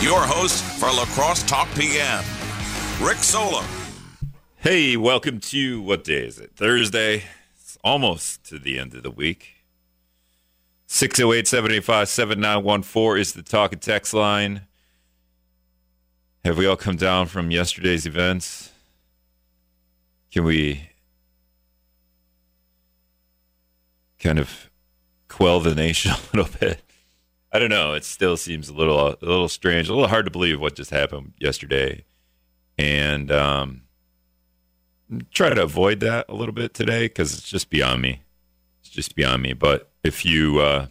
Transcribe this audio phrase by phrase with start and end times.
[0.00, 2.22] your host for La Crosse Talk PM,
[3.00, 3.64] Rick Solem.
[4.56, 6.52] Hey, welcome to what day is it?
[6.54, 7.24] Thursday.
[7.56, 9.56] It's almost to the end of the week.
[10.86, 14.62] 608 785 7914 is the talk and text line.
[16.44, 18.70] Have we all come down from yesterday's events?
[20.30, 20.90] Can we
[24.20, 24.70] kind of
[25.26, 26.82] quell the nation a little bit?
[27.52, 27.94] I don't know.
[27.94, 30.90] It still seems a little a little strange, a little hard to believe what just
[30.90, 32.04] happened yesterday,
[32.76, 33.82] and um,
[35.32, 38.22] try to avoid that a little bit today because it's just beyond me.
[38.80, 39.54] It's just beyond me.
[39.54, 40.88] But if you uh,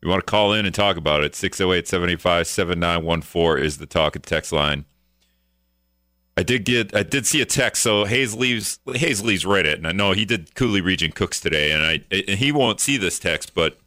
[0.00, 4.14] you want to call in and talk about it, 608 785 7914 is the talk
[4.14, 4.84] and text line.
[6.36, 7.82] I did get I did see a text.
[7.82, 11.72] So Hayes leaves Hayes leaves Reddit, and I know he did Coulee Region Cooks today,
[11.72, 13.78] and I and he won't see this text, but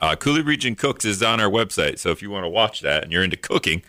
[0.00, 1.98] uh, Coulee Region Cooks is on our website.
[1.98, 3.82] So if you want to watch that and you're into cooking,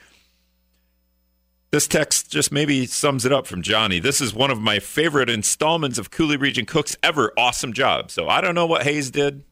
[1.72, 4.00] this text just maybe sums it up from Johnny.
[4.00, 7.32] This is one of my favorite installments of Coulee Region Cooks ever.
[7.38, 8.10] Awesome job.
[8.10, 9.44] So I don't know what Hayes did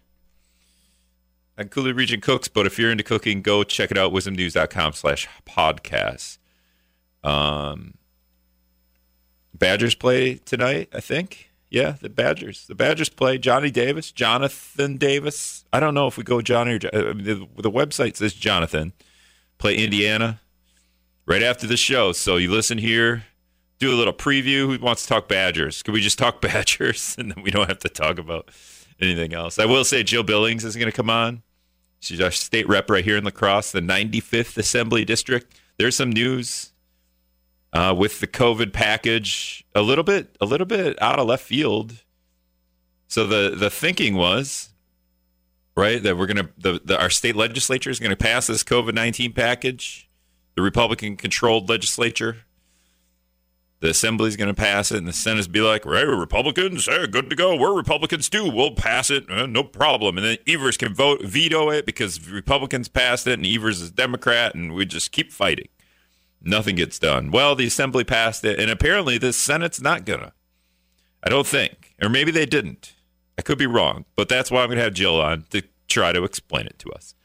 [1.57, 4.11] at Coulee Region Cooks, but if you're into cooking, go check it out.
[4.11, 6.39] WIZMnews.com slash podcast.
[7.23, 7.95] Um,
[9.53, 11.46] Badgers play tonight, I think.
[11.69, 12.65] Yeah, the Badgers.
[12.67, 15.65] The Badgers play Johnny Davis, Jonathan Davis.
[15.73, 18.33] I don't know if we go Johnny or I mean, uh, the, the website says
[18.33, 18.93] Jonathan.
[19.57, 20.39] Play Indiana
[21.25, 22.13] right after the show.
[22.13, 23.25] So you listen here,
[23.79, 24.67] do a little preview.
[24.67, 25.83] Who wants to talk Badgers?
[25.83, 28.49] Can we just talk Badgers and then we don't have to talk about
[29.01, 29.59] anything else?
[29.59, 31.43] I will say Jill Billings is going to come on.
[31.99, 35.59] She's our state rep right here in La Crosse, the 95th Assembly District.
[35.77, 36.71] There's some news
[37.77, 42.03] uh, with the COVID package, a little bit, a little bit out of left field.
[43.07, 44.69] So the the thinking was,
[45.75, 49.31] right, that we're gonna the, the our state legislature is gonna pass this COVID nineteen
[49.31, 50.09] package,
[50.55, 52.37] the Republican controlled legislature.
[53.79, 57.05] The assembly's going to pass it, and the Senate's be like, "Right, we're Republicans, hey,
[57.05, 57.55] good to go.
[57.55, 58.49] We're Republicans too.
[58.49, 62.87] We'll pass it, uh, no problem." And then Evers can vote veto it because Republicans
[62.87, 65.67] passed it, and Evers is Democrat, and we just keep fighting.
[66.41, 67.31] Nothing gets done.
[67.31, 70.33] Well, the assembly passed it, and apparently the Senate's not gonna.
[71.23, 72.93] I don't think, or maybe they didn't.
[73.37, 76.23] I could be wrong, but that's why I'm to have Jill on to try to
[76.23, 77.15] explain it to us.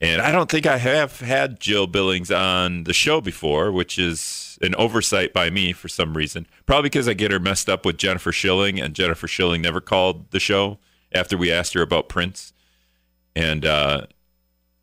[0.00, 4.58] And I don't think I have had Jill Billings on the show before, which is
[4.60, 6.46] an oversight by me for some reason.
[6.66, 10.32] Probably because I get her messed up with Jennifer Schilling, and Jennifer Schilling never called
[10.32, 10.78] the show
[11.12, 12.52] after we asked her about Prince,
[13.36, 14.06] and uh,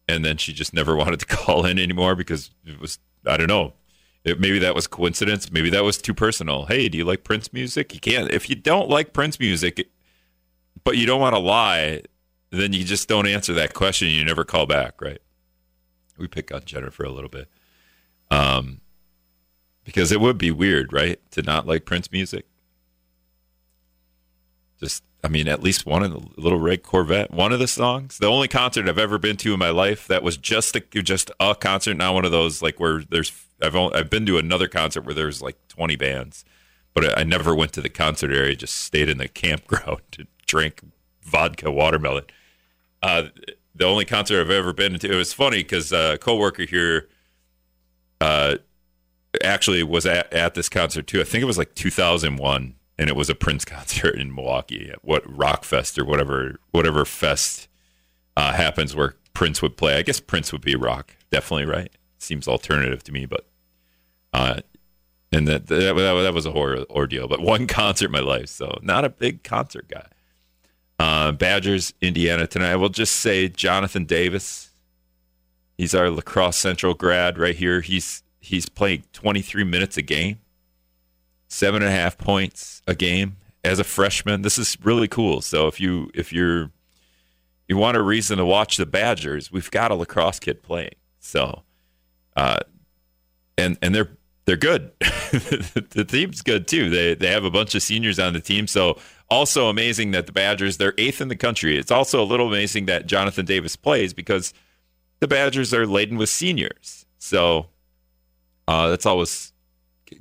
[0.09, 3.47] and then she just never wanted to call in anymore because it was I don't
[3.47, 3.73] know.
[4.25, 5.51] It, maybe that was coincidence.
[5.51, 6.65] Maybe that was too personal.
[6.65, 7.93] Hey, do you like Prince music?
[7.93, 8.29] You can't.
[8.31, 9.87] If you don't like Prince music,
[10.83, 12.01] but you don't want to lie,
[12.51, 14.09] then you just don't answer that question.
[14.09, 15.19] You never call back, right?
[16.17, 17.47] We pick on Jennifer a little bit,
[18.29, 18.81] um,
[19.85, 22.45] because it would be weird, right, to not like Prince music.
[24.81, 28.17] Just, I mean, at least one of the Little Red Corvette, one of the songs.
[28.17, 31.29] The only concert I've ever been to in my life that was just a, just
[31.39, 33.31] a concert, not one of those like where there's.
[33.61, 36.45] I've only, I've been to another concert where there's like 20 bands,
[36.93, 38.55] but I never went to the concert area.
[38.55, 40.81] Just stayed in the campground to drink
[41.21, 42.23] vodka watermelon.
[43.03, 43.23] Uh,
[43.75, 45.11] the only concert I've ever been to.
[45.11, 47.09] It was funny because a coworker here
[48.21, 48.55] uh,
[49.43, 51.21] actually was at, at this concert too.
[51.21, 55.03] I think it was like 2001, and it was a Prince concert in Milwaukee at
[55.03, 57.67] what Rockfest or whatever whatever fest
[58.37, 59.95] uh, happens where Prince would play.
[59.95, 61.91] I guess Prince would be rock, definitely right.
[62.19, 63.47] Seems alternative to me, but
[64.33, 64.59] uh,
[65.31, 67.27] and that that, that was a horror ordeal.
[67.27, 70.05] But one concert in my life, so not a big concert guy.
[70.99, 72.71] Uh, Badgers, Indiana tonight.
[72.71, 74.71] I will just say Jonathan Davis.
[75.77, 77.79] He's our lacrosse Central grad right here.
[77.79, 80.39] He's he's playing 23 minutes a game,
[81.49, 84.43] seven and a half points a game as a freshman.
[84.43, 85.41] This is really cool.
[85.41, 86.71] So if you if you're
[87.67, 90.95] you want a reason to watch the Badgers, we've got a lacrosse kid playing.
[91.19, 91.63] So,
[92.35, 92.59] uh,
[93.57, 94.09] and and they're
[94.45, 94.91] they're good.
[94.99, 96.89] the team's good too.
[96.89, 98.65] They they have a bunch of seniors on the team.
[98.65, 98.97] So
[99.29, 101.77] also amazing that the Badgers they're eighth in the country.
[101.77, 104.53] It's also a little amazing that Jonathan Davis plays because
[105.19, 107.05] the Badgers are laden with seniors.
[107.19, 107.67] So
[108.67, 109.48] uh, that's always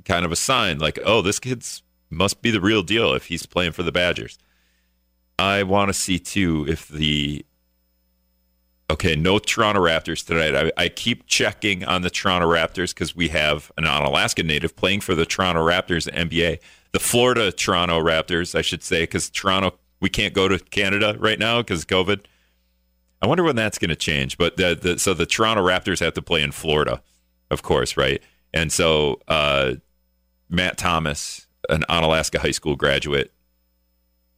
[0.05, 3.45] kind of a sign like, oh, this kid's must be the real deal if he's
[3.45, 4.37] playing for the Badgers.
[5.37, 7.45] I want to see too if the
[8.91, 10.55] okay, no Toronto Raptors tonight.
[10.55, 15.01] I, I keep checking on the Toronto Raptors because we have an Onalaska native playing
[15.01, 16.59] for the Toronto Raptors NBA,
[16.91, 21.39] the Florida Toronto Raptors, I should say, because Toronto we can't go to Canada right
[21.39, 22.25] now because COVID.
[23.21, 24.37] I wonder when that's going to change.
[24.37, 27.01] But the, the so the Toronto Raptors have to play in Florida,
[27.51, 28.21] of course, right?
[28.53, 29.73] And so uh,
[30.49, 33.31] Matt Thomas, an Onalaska High School graduate,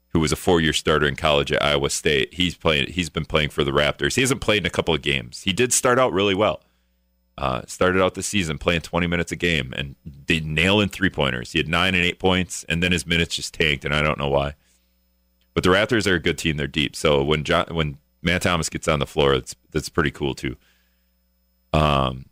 [0.10, 2.92] who was a four-year starter in college at Iowa State, he's playing.
[2.92, 4.16] He's been playing for the Raptors.
[4.16, 5.44] He hasn't played in a couple of games.
[5.44, 6.62] He did start out really well.
[7.38, 11.10] Uh, started out the season playing 20 minutes a game and did nail in three
[11.10, 11.54] pointers.
[11.54, 14.20] He had nine and eight points, and then his minutes just tanked, and I don't
[14.20, 14.56] know why.
[15.54, 16.58] But the Raptors are a good team.
[16.58, 16.96] They're deep.
[16.96, 20.58] So when John, when Matt Thomas gets on the floor, it's that's pretty cool too.
[21.74, 22.26] Um,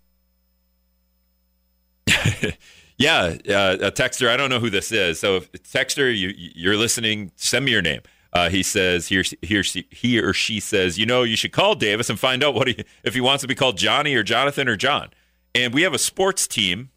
[2.98, 4.30] yeah, uh, a texter.
[4.30, 5.20] I don't know who this is.
[5.20, 8.02] So if texter, you you're listening, send me your name.
[8.32, 11.36] Uh, he says he or, he or she, he or she says, you know, you
[11.36, 14.14] should call Davis and find out what he if he wants to be called Johnny
[14.16, 15.10] or Jonathan or John.
[15.56, 16.90] And we have a sports team,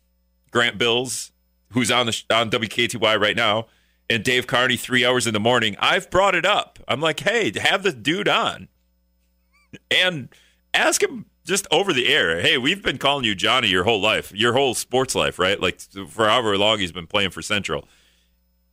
[0.51, 1.33] Grant Bills,
[1.71, 3.67] who's on the on WKTY right now,
[4.11, 5.75] and Dave Carney three hours in the morning.
[5.79, 6.79] I've brought it up.
[6.87, 8.69] I'm like, hey, have the dude on,
[9.91, 10.29] and
[10.75, 12.41] ask him just over the air.
[12.41, 15.61] Hey, we've been calling you Johnny your whole life, your whole sports life, right?
[15.61, 17.89] Like for however long he's been playing for Central.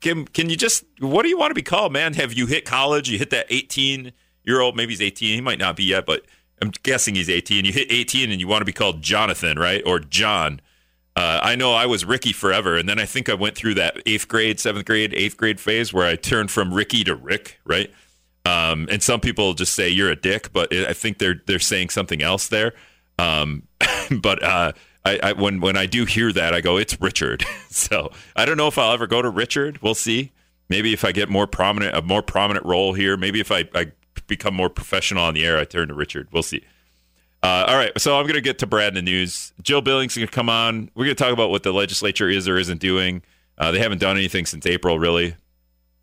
[0.01, 2.13] Can can you just what do you want to be called, man?
[2.13, 3.09] Have you hit college?
[3.09, 4.13] You hit that 18
[4.43, 6.25] year old, maybe he's 18, he might not be yet, but
[6.61, 7.65] I'm guessing he's 18.
[7.65, 9.81] You hit 18 and you want to be called Jonathan, right?
[9.85, 10.61] Or John.
[11.15, 13.97] Uh, I know I was Ricky forever, and then I think I went through that
[14.05, 17.91] eighth grade, seventh grade, eighth grade phase where I turned from Ricky to Rick, right?
[18.45, 21.89] Um, and some people just say you're a dick, but I think they're they're saying
[21.89, 22.73] something else there.
[23.17, 23.63] Um,
[24.21, 24.71] but uh,
[25.05, 27.45] I, I, when when I do hear that, I go, it's Richard.
[27.69, 29.81] so I don't know if I'll ever go to Richard.
[29.81, 30.31] We'll see.
[30.69, 33.17] Maybe if I get more prominent, a more prominent role here.
[33.17, 33.91] Maybe if I, I
[34.27, 36.27] become more professional on the air, I turn to Richard.
[36.31, 36.63] We'll see.
[37.41, 39.53] Uh, all right, so I'm going to get to Brad in the news.
[39.61, 40.91] Jill Billings is going to come on.
[40.93, 43.21] We're going to talk about what the legislature is or isn't doing.
[43.57, 45.35] Uh, they haven't done anything since April, really.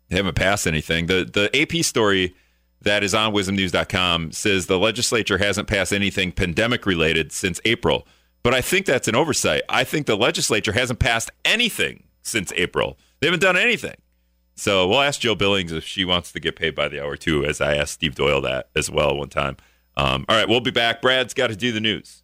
[0.09, 1.07] They haven't passed anything.
[1.07, 2.35] The the AP story
[2.81, 8.07] that is on WIZMnews.com says the legislature hasn't passed anything pandemic related since April.
[8.43, 9.63] But I think that's an oversight.
[9.67, 12.97] I think the legislature hasn't passed anything since April.
[13.19, 13.95] They haven't done anything.
[14.55, 17.45] So we'll ask Jill Billings if she wants to get paid by the hour too,
[17.45, 19.57] as I asked Steve Doyle that as well one time.
[19.95, 21.01] Um, all right, we'll be back.
[21.01, 22.23] Brad's got to do the news.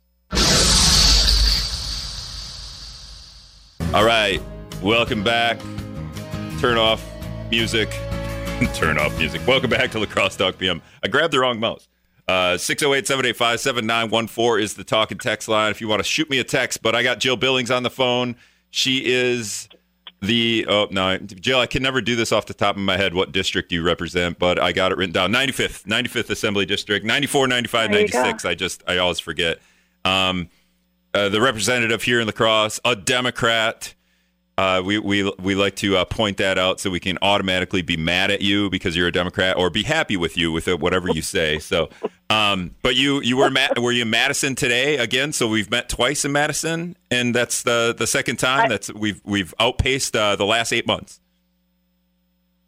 [3.93, 4.41] All right,
[4.81, 5.59] welcome back.
[6.59, 7.03] Turn off
[7.49, 7.89] music.
[8.73, 9.45] Turn off music.
[9.47, 10.81] Welcome back to La Crosse Talk PM.
[11.03, 11.87] I grabbed the wrong mouse.
[12.27, 16.29] Uh, 608 785 7914 is the talk and text line if you want to shoot
[16.29, 16.81] me a text.
[16.81, 18.35] But I got Jill Billings on the phone.
[18.69, 19.67] She is
[20.21, 23.13] the, oh, no, Jill, I can never do this off the top of my head
[23.13, 27.05] what district do you represent, but I got it written down 95th, 95th Assembly District,
[27.05, 28.45] 94, 95, 96.
[28.45, 29.59] I just, I always forget.
[30.05, 30.49] Um,
[31.13, 33.93] uh, the representative here in La Crosse, a Democrat.
[34.57, 37.97] Uh, we we we like to uh, point that out so we can automatically be
[37.97, 41.23] mad at you because you're a Democrat, or be happy with you with whatever you
[41.23, 41.57] say.
[41.57, 41.89] So,
[42.29, 45.33] um, but you you were Ma- were you in Madison today again?
[45.33, 48.69] So we've met twice in Madison, and that's the the second time.
[48.69, 51.19] That's we've we've outpaced uh, the last eight months.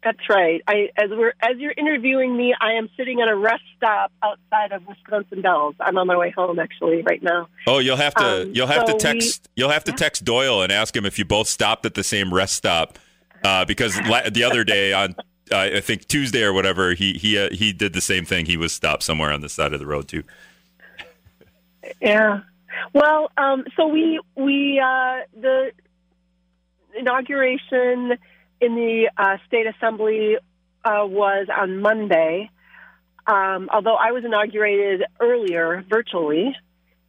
[0.06, 0.62] That's right.
[0.68, 4.70] I, as we're as you're interviewing me, I am sitting at a rest stop outside
[4.70, 5.74] of Wisconsin Dells.
[5.80, 7.48] I'm on my way home actually right now.
[7.66, 9.96] Oh, you'll have to um, you'll have so to text we, you'll have to yeah.
[9.96, 13.00] text Doyle and ask him if you both stopped at the same rest stop
[13.42, 15.16] uh, because la- the other day on
[15.50, 18.46] uh, I think Tuesday or whatever he he uh, he did the same thing.
[18.46, 20.22] He was stopped somewhere on the side of the road too.
[22.00, 22.42] Yeah.
[22.92, 25.72] Well, um, so we we uh, the
[26.96, 28.18] inauguration
[28.60, 30.36] in the uh, state assembly
[30.84, 32.50] uh, was on Monday.
[33.26, 36.54] Um, although I was inaugurated earlier virtually,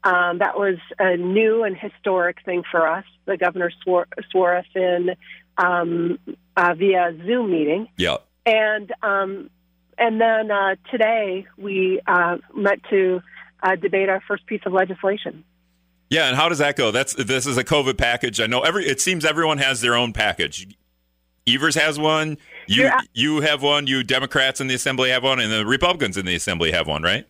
[0.04, 3.06] um, that was a new and historic thing for us.
[3.25, 5.12] The governor swore, swore us in
[5.58, 6.20] um,
[6.56, 7.89] uh, via Zoom meeting.
[7.98, 8.18] Yeah.
[8.46, 9.50] And um,
[9.98, 13.22] and then uh, today we uh, met to
[13.62, 15.44] uh, debate our first piece of legislation.
[16.10, 16.92] Yeah, and how does that go?
[16.92, 18.39] That's this is a COVID package.
[18.39, 18.86] I know every.
[18.86, 20.68] It seems everyone has their own package.
[21.48, 22.38] Evers has one.
[22.68, 23.00] You yeah.
[23.13, 23.88] you have one.
[23.88, 27.04] You Democrats in the assembly have one, and the Republicans in the assembly have one,
[27.04, 27.25] right?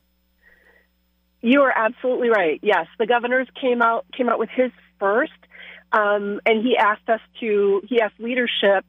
[1.41, 2.59] You are absolutely right.
[2.63, 5.31] Yes, the governors came out came out with his first,
[5.91, 7.81] um, and he asked us to.
[7.87, 8.85] He asked leadership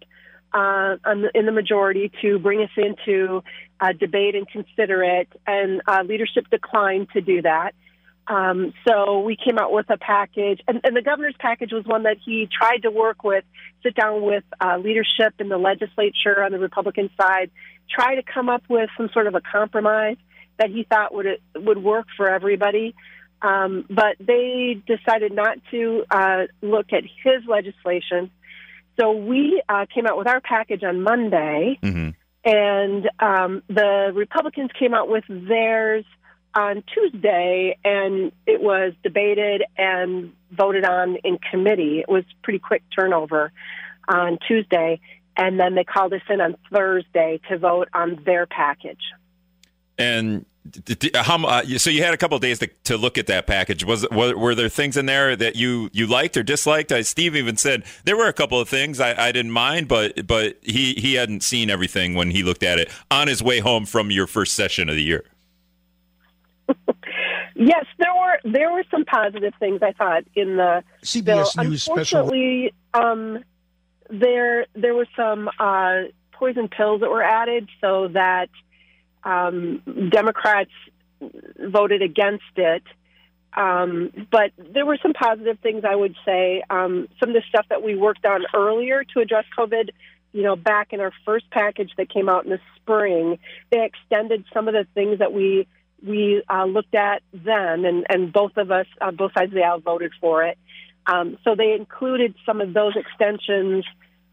[0.53, 0.97] uh,
[1.35, 3.43] in the majority to bring us into
[3.81, 7.75] uh, debate and consider it, and uh, leadership declined to do that.
[8.29, 12.03] Um, so we came out with a package, and, and, the governor's package was one
[12.03, 13.43] that he tried to work with,
[13.83, 17.51] sit down with uh, leadership in the legislature on the Republican side,
[17.89, 20.19] try to come up with some sort of a compromise
[20.59, 22.95] that he thought would would work for everybody.
[23.41, 28.31] Um, but they decided not to uh, look at his legislation.
[29.01, 32.11] So we uh, came out with our package on Monday, mm-hmm.
[32.45, 36.05] and um, the Republicans came out with theirs
[36.59, 42.01] on Tuesday, and it was debated and voted on in committee.
[42.01, 43.53] It was pretty quick turnover
[44.09, 44.99] on Tuesday,
[45.37, 49.13] and then they called us in on Thursday to vote on their package.
[49.99, 50.47] And
[51.15, 53.85] how uh, so you had a couple of days to, to look at that package
[53.85, 57.57] was, were there things in there that you you liked or disliked uh, steve even
[57.57, 61.15] said there were a couple of things I, I didn't mind but but he he
[61.15, 64.53] hadn't seen everything when he looked at it on his way home from your first
[64.55, 65.25] session of the year
[67.55, 71.65] yes there were there were some positive things i thought in the cbs bill.
[71.65, 73.43] news unfortunately um,
[74.11, 78.49] there there were some uh, poison pills that were added so that
[79.25, 80.71] um, Democrats
[81.59, 82.83] voted against it.
[83.57, 86.63] Um, but there were some positive things, I would say.
[86.71, 89.91] Um, some of the stuff that we worked on earlier to address COVID,
[90.33, 93.39] you know, back in our first package that came out in the spring,
[93.71, 95.67] they extended some of the things that we
[96.07, 99.63] we uh, looked at then, and, and both of us, uh, both sides of the
[99.63, 100.59] aisle, voted for it.
[101.07, 103.85] Um, so they included some of those extensions,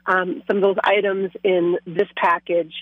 [0.06, 2.74] um, some of those items in this package.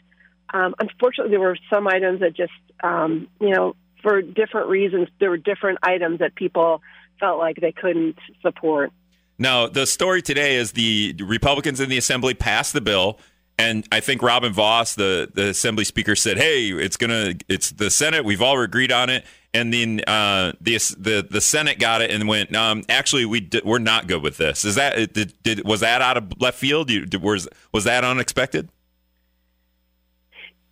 [0.54, 2.52] Um, unfortunately, there were some items that just,
[2.84, 6.82] um, you know, for different reasons, there were different items that people
[7.20, 8.92] felt like they couldn't support.
[9.40, 13.20] Now, the story today is the Republicans in the Assembly passed the bill.
[13.63, 17.89] And I think Robin Vos, the, the Assembly Speaker, said, "Hey, it's gonna, it's the
[17.89, 18.25] Senate.
[18.25, 22.27] We've all agreed on it." And then uh, the the the Senate got it and
[22.27, 26.01] went, um, "Actually, we we're not good with this." Is that did, did was that
[26.01, 26.91] out of left field?
[26.91, 28.67] You, was was that unexpected?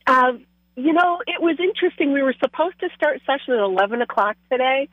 [0.05, 0.33] Uh,
[0.75, 2.11] you know, it was interesting.
[2.11, 4.89] We were supposed to start session at 11 o'clock today,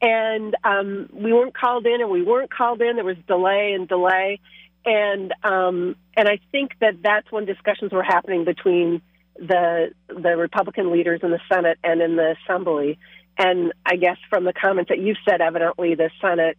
[0.00, 2.94] and um, we weren't called in, and we weren't called in.
[2.94, 4.38] There was delay and delay,
[4.84, 9.02] and um, and I think that that's when discussions were happening between
[9.38, 12.98] the the Republican leaders in the Senate and in the Assembly.
[13.38, 16.58] And I guess from the comments that you've said, evidently the Senate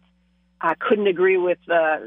[0.60, 1.98] uh, couldn't agree with uh,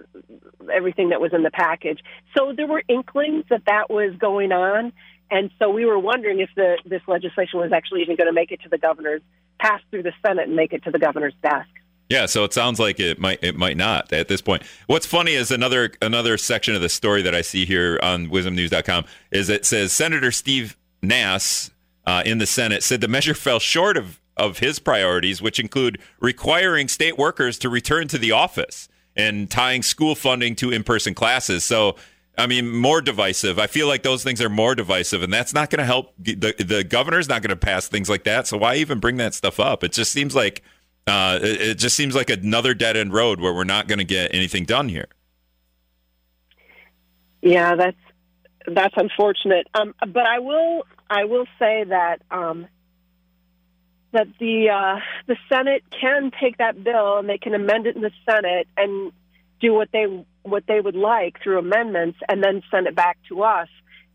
[0.73, 1.99] everything that was in the package.
[2.35, 4.93] So there were inklings that that was going on.
[5.29, 8.51] And so we were wondering if the, this legislation was actually even going to make
[8.51, 9.21] it to the governor's,
[9.59, 11.69] pass through the Senate and make it to the governor's desk.
[12.09, 14.63] Yeah, so it sounds like it might it might not at this point.
[14.87, 19.05] What's funny is another another section of the story that I see here on WIZMnews.com
[19.31, 21.71] is it says Senator Steve Nass
[22.05, 25.97] uh, in the Senate said the measure fell short of of his priorities, which include
[26.19, 31.13] requiring state workers to return to the office and tying school funding to in person
[31.15, 31.63] classes.
[31.63, 31.95] So
[32.37, 33.57] I mean, more divisive.
[33.59, 36.13] I feel like those things are more divisive, and that's not going to help.
[36.19, 38.45] The the governor's not going to pass things like that.
[38.45, 39.83] So why even bring that stuff up?
[39.83, 40.61] It just seems like
[41.07, 44.05] uh, it, it just seems like another dead end road where we're not going to
[44.05, 45.07] get anything done here.
[47.41, 47.97] Yeah, that's
[48.67, 49.67] that's unfortunate.
[49.75, 52.67] Um, but I will I will say that um,
[54.11, 58.01] that the uh, the Senate can take that bill and they can amend it in
[58.01, 59.11] the Senate and
[59.59, 60.05] do what they
[60.41, 63.67] what they would like through amendments and then send it back to us.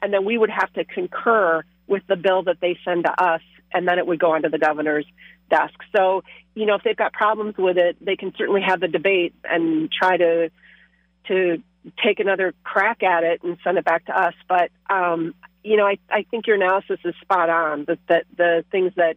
[0.03, 3.43] And then we would have to concur with the bill that they send to us,
[3.75, 5.05] and then it would go onto the governor's
[5.51, 5.75] desk.
[5.95, 6.23] So,
[6.55, 9.91] you know, if they've got problems with it, they can certainly have the debate and
[9.93, 10.51] try to
[11.27, 11.63] to
[12.05, 14.35] take another crack at it and send it back to us.
[14.49, 17.85] But um, you know, I, I think your analysis is spot on.
[17.85, 19.17] That the, the things that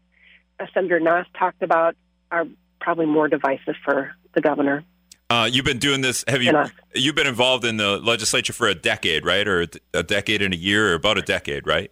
[0.73, 1.95] Senator Nass talked about
[2.31, 2.45] are
[2.81, 4.83] probably more divisive for the governor.
[5.29, 6.23] Uh, you've been doing this.
[6.27, 6.51] Have you?
[6.93, 9.47] You've been involved in the legislature for a decade, right?
[9.47, 11.91] Or a decade and a year, or about a decade, right?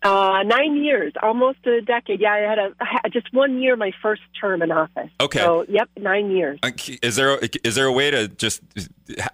[0.00, 2.20] Uh, nine years, almost a decade.
[2.20, 5.10] Yeah, I had a I had just one year my first term in office.
[5.20, 5.40] Okay.
[5.40, 6.60] So, yep, nine years.
[6.62, 6.70] Uh,
[7.02, 8.62] is there is there a way to just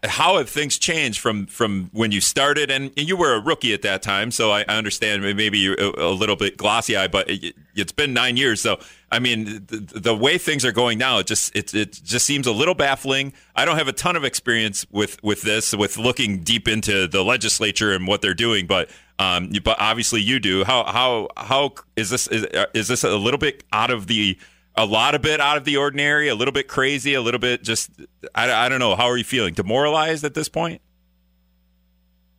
[0.04, 2.70] how have things changed from from when you started?
[2.70, 6.36] And you were a rookie at that time, so I, understand maybe you're a, little
[6.36, 8.62] bit glossy eyed, but it, has been nine years.
[8.62, 8.78] So
[9.12, 12.46] I mean, the, the, way things are going now, it just it it just seems
[12.46, 13.34] a little baffling.
[13.54, 17.22] I don't have a ton of experience with with this, with looking deep into the
[17.22, 20.64] legislature and what they're doing, but um, but obviously you do.
[20.64, 24.38] How how how is this is, is this a little bit out of the
[24.76, 27.62] a lot of bit out of the ordinary, a little bit crazy, a little bit
[27.62, 27.90] just
[28.34, 28.96] I, I don't know.
[28.96, 29.54] How are you feeling?
[29.54, 30.80] Demoralized at this point?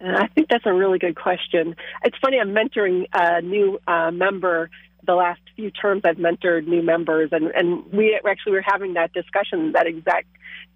[0.03, 1.75] Uh, I think that's a really good question.
[2.03, 2.39] It's funny.
[2.39, 4.69] I'm mentoring a new uh, member.
[5.05, 9.13] The last few terms, I've mentored new members, and and we actually were having that
[9.13, 10.27] discussion, that exact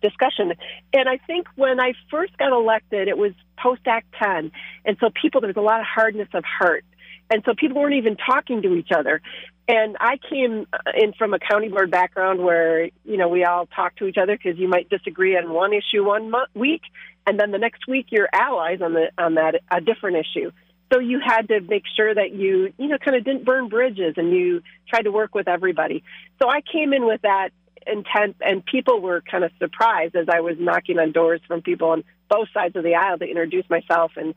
[0.02, 0.54] discussion.
[0.94, 4.52] And I think when I first got elected, it was post Act 10.
[4.86, 6.86] And so people, there was a lot of hardness of heart.
[7.30, 9.22] And so people weren't even talking to each other.
[9.68, 13.96] And I came in from a county board background where, you know, we all talk
[13.98, 16.82] to each other because you might disagree on one issue one week,
[17.28, 20.52] and then the next week you're allies on the on that a different issue.
[20.92, 24.16] So you had to make sure that you, you know, kind of didn't burn bridges
[24.18, 26.04] and you tried to work with everybody.
[26.42, 27.50] So I came in with that
[27.86, 31.90] intent, and people were kind of surprised as I was knocking on doors from people
[31.90, 34.34] on both sides of the aisle to introduce myself and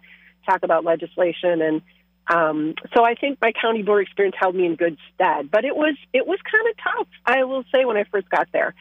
[0.47, 1.63] talk about legislation.
[1.63, 1.83] And
[2.29, 5.51] um, so I think my county board experience held me in good stead.
[5.51, 7.09] But it was it was kind of tough.
[7.27, 8.75] I will say when I first got there,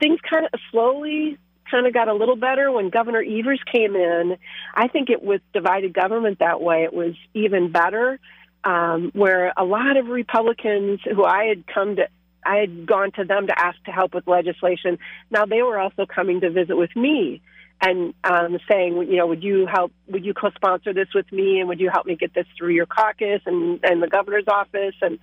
[0.00, 1.38] things kind of slowly
[1.72, 4.36] kind of got a little better when Governor Evers came in.
[4.74, 6.84] I think it was divided government that way.
[6.84, 8.20] It was even better,
[8.62, 12.08] um, where a lot of Republicans who I had come to,
[12.44, 14.98] I had gone to them to ask to help with legislation.
[15.30, 17.40] Now they were also coming to visit with me
[17.80, 19.92] and um, saying, you know, would you help?
[20.08, 21.58] Would you co-sponsor this with me?
[21.58, 24.94] And would you help me get this through your caucus and and the governor's office?
[25.02, 25.18] And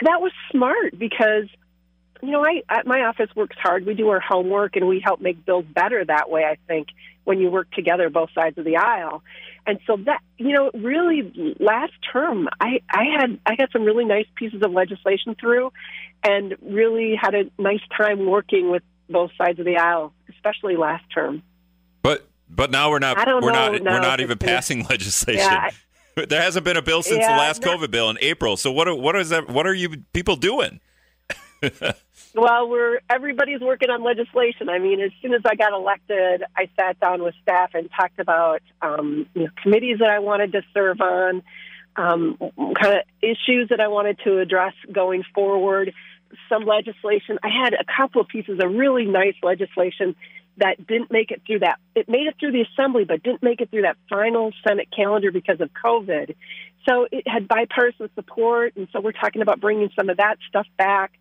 [0.00, 1.48] that was smart because
[2.22, 3.84] you know, I, I my office works hard.
[3.84, 6.44] We do our homework and we help make bills better that way.
[6.44, 6.88] I think
[7.24, 9.22] when you work together, both sides of the aisle,
[9.66, 14.04] and so that you know, really, last term, I I had I had some really
[14.04, 15.72] nice pieces of legislation through,
[16.22, 21.04] and really had a nice time working with both sides of the aisle, especially last
[21.12, 21.42] term.
[22.02, 25.40] But but now we're not we're not we're not even passing legislation.
[25.40, 25.70] Yeah,
[26.16, 28.56] I, there hasn't been a bill since yeah, the last COVID bill in April.
[28.56, 29.48] So what what is that?
[29.48, 30.80] What are you people doing?
[32.34, 34.68] well, we're everybody's working on legislation.
[34.68, 38.18] I mean, as soon as I got elected, I sat down with staff and talked
[38.18, 41.42] about um, you know, committees that I wanted to serve on,
[41.96, 45.92] um, kind of issues that I wanted to address going forward.
[46.48, 47.38] Some legislation.
[47.42, 50.16] I had a couple of pieces of really nice legislation
[50.56, 51.78] that didn't make it through that.
[51.94, 55.30] It made it through the assembly, but didn't make it through that final Senate calendar
[55.30, 56.34] because of COVID.
[56.88, 60.66] So it had bipartisan support, and so we're talking about bringing some of that stuff
[60.76, 61.12] back.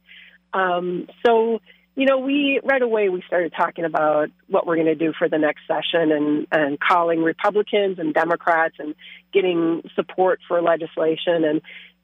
[0.53, 1.59] Um, so,
[1.95, 5.27] you know, we right away we started talking about what we're going to do for
[5.29, 8.95] the next session and, and calling Republicans and Democrats and
[9.33, 11.43] getting support for legislation.
[11.43, 11.61] And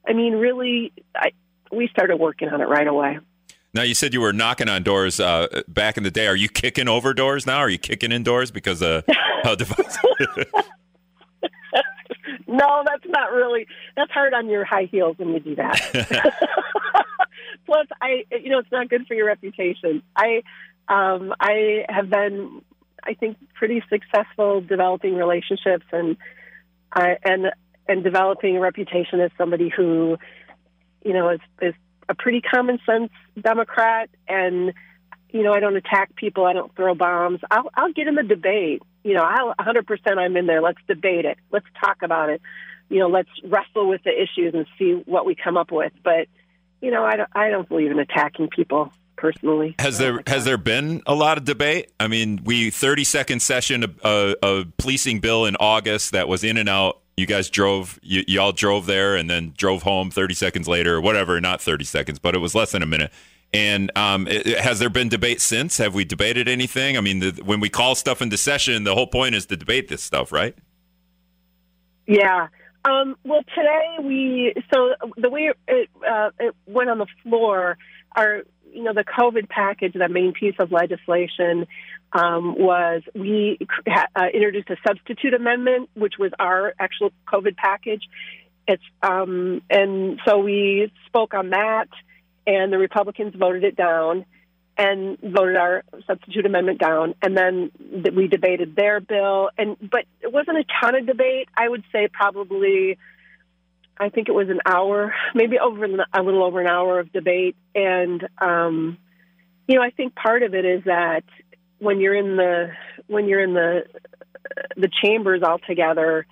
[0.07, 1.31] I mean, really, I,
[1.71, 3.19] we started working on it right away.
[3.73, 6.27] Now you said you were knocking on doors uh, back in the day.
[6.27, 7.57] Are you kicking over doors now?
[7.57, 9.03] Are you kicking in doors because of
[9.43, 10.01] how divisive?
[12.47, 13.67] no, that's not really.
[13.95, 16.33] That's hard on your high heels when you do that.
[17.67, 20.01] Plus, I you know it's not good for your reputation.
[20.15, 20.41] I
[20.87, 22.61] um, I have been,
[23.03, 26.15] I think, pretty successful developing relationships and
[26.93, 27.47] I, and
[27.89, 30.17] and developing a reputation as somebody who,
[31.03, 31.73] you know, is is
[32.07, 34.73] a pretty common sense Democrat, and
[35.31, 36.45] you know, I don't attack people.
[36.45, 37.41] I don't throw bombs.
[37.51, 38.81] I'll I'll get in the debate.
[39.03, 40.61] You know, I'll 100% I'm in there.
[40.61, 41.37] Let's debate it.
[41.51, 42.41] Let's talk about it.
[42.89, 45.91] You know, let's wrestle with the issues and see what we come up with.
[46.01, 46.27] But
[46.81, 49.75] you know, I don't I don't believe in attacking people personally.
[49.79, 51.91] Has there has there been a lot of debate?
[51.99, 56.43] I mean, we 30 second session a, a, a policing bill in August that was
[56.43, 57.01] in and out.
[57.17, 61.41] You guys drove y'all drove there and then drove home 30 seconds later or whatever
[61.41, 63.11] not 30 seconds but it was less than a minute.
[63.53, 65.77] And um, it, it, has there been debate since?
[65.77, 66.95] Have we debated anything?
[66.95, 69.87] I mean the, when we call stuff into session the whole point is to debate
[69.87, 70.55] this stuff right?
[72.05, 72.49] Yeah
[72.85, 77.77] um, well today we so the way it, uh, it went on the floor
[78.15, 81.65] our you know the covid package that main piece of legislation
[82.13, 88.03] um, was we uh, introduced a substitute amendment, which was our actual COVID package.
[88.67, 91.87] It's um, and so we spoke on that,
[92.45, 94.25] and the Republicans voted it down
[94.77, 97.71] and voted our substitute amendment down, and then
[98.15, 99.49] we debated their bill.
[99.57, 101.49] And but it wasn't a ton of debate.
[101.55, 102.97] I would say probably.
[103.99, 107.55] I think it was an hour, maybe over a little over an hour of debate,
[107.73, 108.99] and um,
[109.67, 111.23] you know, I think part of it is that
[111.79, 112.71] when you're in the
[113.07, 113.85] when you're in the
[114.75, 116.25] the chambers all together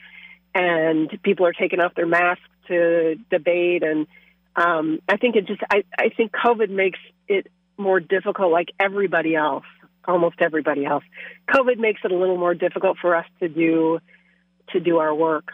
[0.53, 4.07] and people are taking off their masks to debate and
[4.55, 7.47] um, I think it just I, I think COVID makes it
[7.77, 9.65] more difficult like everybody else
[10.07, 11.03] almost everybody else
[11.49, 13.99] COVID makes it a little more difficult for us to do
[14.69, 15.51] to do our work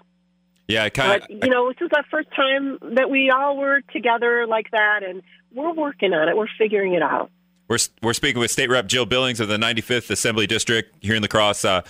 [0.72, 1.30] yeah, it kind of.
[1.30, 5.22] you know, this is the first time that we all were together like that, and
[5.54, 6.38] we're working on it.
[6.38, 7.30] We're figuring it out.
[7.68, 11.22] We're, we're speaking with State Rep Jill Billings of the 95th Assembly District here in
[11.22, 11.66] La Crosse.
[11.66, 11.82] Uh,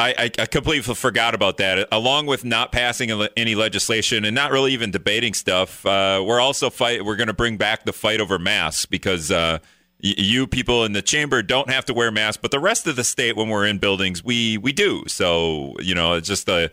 [0.00, 1.88] I, I, completely forgot about that.
[1.92, 6.70] Along with not passing any legislation and not really even debating stuff, uh, we're also
[6.70, 7.04] fight.
[7.04, 9.58] We're going to bring back the fight over masks because uh,
[10.02, 12.96] y- you people in the chamber don't have to wear masks, but the rest of
[12.96, 15.04] the state, when we're in buildings, we we do.
[15.06, 16.70] So you know, it's just a.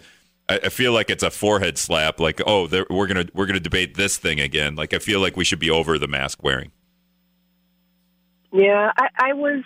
[0.49, 2.21] I feel like it's a forehead slap.
[2.21, 4.75] Like, oh, we're gonna we're gonna debate this thing again.
[4.75, 6.71] Like, I feel like we should be over the mask wearing.
[8.53, 9.63] Yeah, I, I was.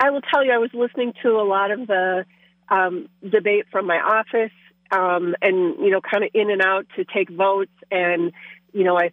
[0.00, 2.24] I will tell you, I was listening to a lot of the
[2.68, 4.52] um, debate from my office
[4.90, 7.72] um, and you know, kind of in and out to take votes.
[7.90, 8.32] And
[8.72, 9.10] you know, I,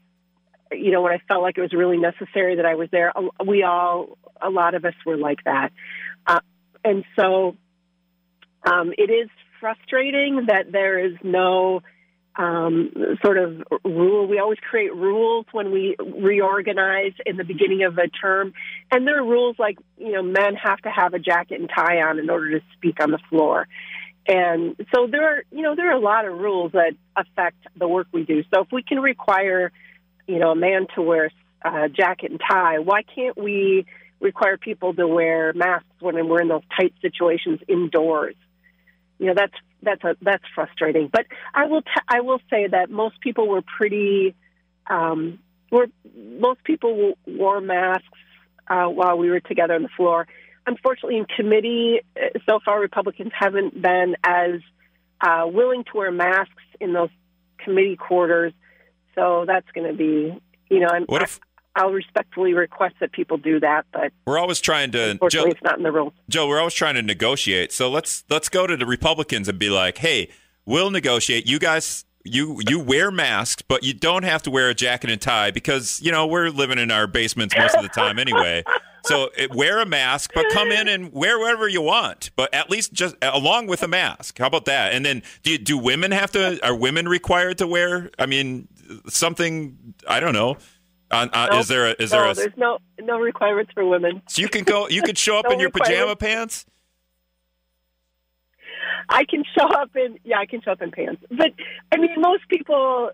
[0.71, 3.11] you know, when I felt like it was really necessary that I was there,
[3.45, 5.71] we all, a lot of us were like that.
[6.25, 6.39] Uh,
[6.83, 7.55] and so,
[8.65, 11.81] um, it is frustrating that there is no
[12.41, 12.91] um,
[13.23, 14.27] sort of rule.
[14.27, 18.53] We always create rules when we reorganize in the beginning of a term,
[18.91, 22.01] and there are rules like you know men have to have a jacket and tie
[22.01, 23.67] on in order to speak on the floor,
[24.27, 27.87] and so there are you know there are a lot of rules that affect the
[27.87, 28.43] work we do.
[28.53, 29.71] So if we can require
[30.27, 31.31] you know a man to wear
[31.63, 33.85] a jacket and tie, why can't we
[34.19, 38.35] require people to wear masks when we're in those tight situations indoors?
[39.19, 41.09] You know that's that's a that's frustrating.
[41.11, 44.35] But I will t- I will say that most people were pretty
[44.89, 45.39] um,
[45.71, 45.87] were
[46.39, 48.05] most people wore masks
[48.67, 50.27] uh, while we were together on the floor.
[50.67, 54.61] Unfortunately, in committee, uh, so far Republicans haven't been as
[55.19, 57.09] uh, willing to wear masks in those
[57.57, 58.53] committee quarters.
[59.15, 60.39] So that's going to be,
[60.69, 61.39] you know, I'm, what if
[61.75, 65.17] I'll respectfully request that people do that, but we're always trying to.
[65.29, 66.13] Joe, it's not in the rules.
[66.29, 67.71] Joe, we're always trying to negotiate.
[67.71, 70.29] So let's let's go to the Republicans and be like, "Hey,
[70.65, 71.47] we'll negotiate.
[71.47, 75.21] You guys, you you wear masks, but you don't have to wear a jacket and
[75.21, 78.63] tie because you know we're living in our basements most of the time anyway.
[79.05, 82.69] So it, wear a mask, but come in and wear whatever you want, but at
[82.69, 84.37] least just eh, along with a mask.
[84.37, 84.93] How about that?
[84.93, 86.63] And then do you, do women have to?
[86.63, 88.11] Are women required to wear?
[88.19, 88.67] I mean,
[89.07, 90.57] something I don't know
[91.11, 91.59] uh, uh, nope.
[91.59, 94.21] Is there a, is no, there a, there's no no requirements for women.
[94.27, 96.65] So you can go you could show up no in your pajama pants.
[99.09, 101.51] I can show up in yeah I can show up in pants, but
[101.91, 103.11] I mean most people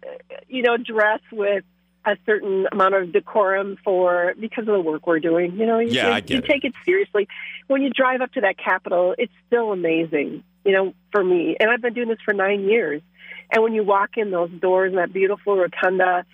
[0.48, 1.64] you know dress with
[2.08, 5.58] a certain amount of decorum for because of the work we're doing.
[5.58, 6.46] You know, you, yeah, you, I get you it.
[6.46, 7.28] take it seriously.
[7.68, 10.44] When you drive up to that Capitol, it's still amazing.
[10.64, 13.02] You know, for me, and I've been doing this for nine years.
[13.52, 16.26] And when you walk in those doors in that beautiful rotunda,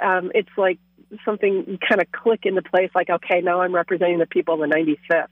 [0.00, 0.78] um, it's like
[1.24, 4.74] something kind of click into place like, okay, now I'm representing the people of the
[4.74, 5.28] 95th.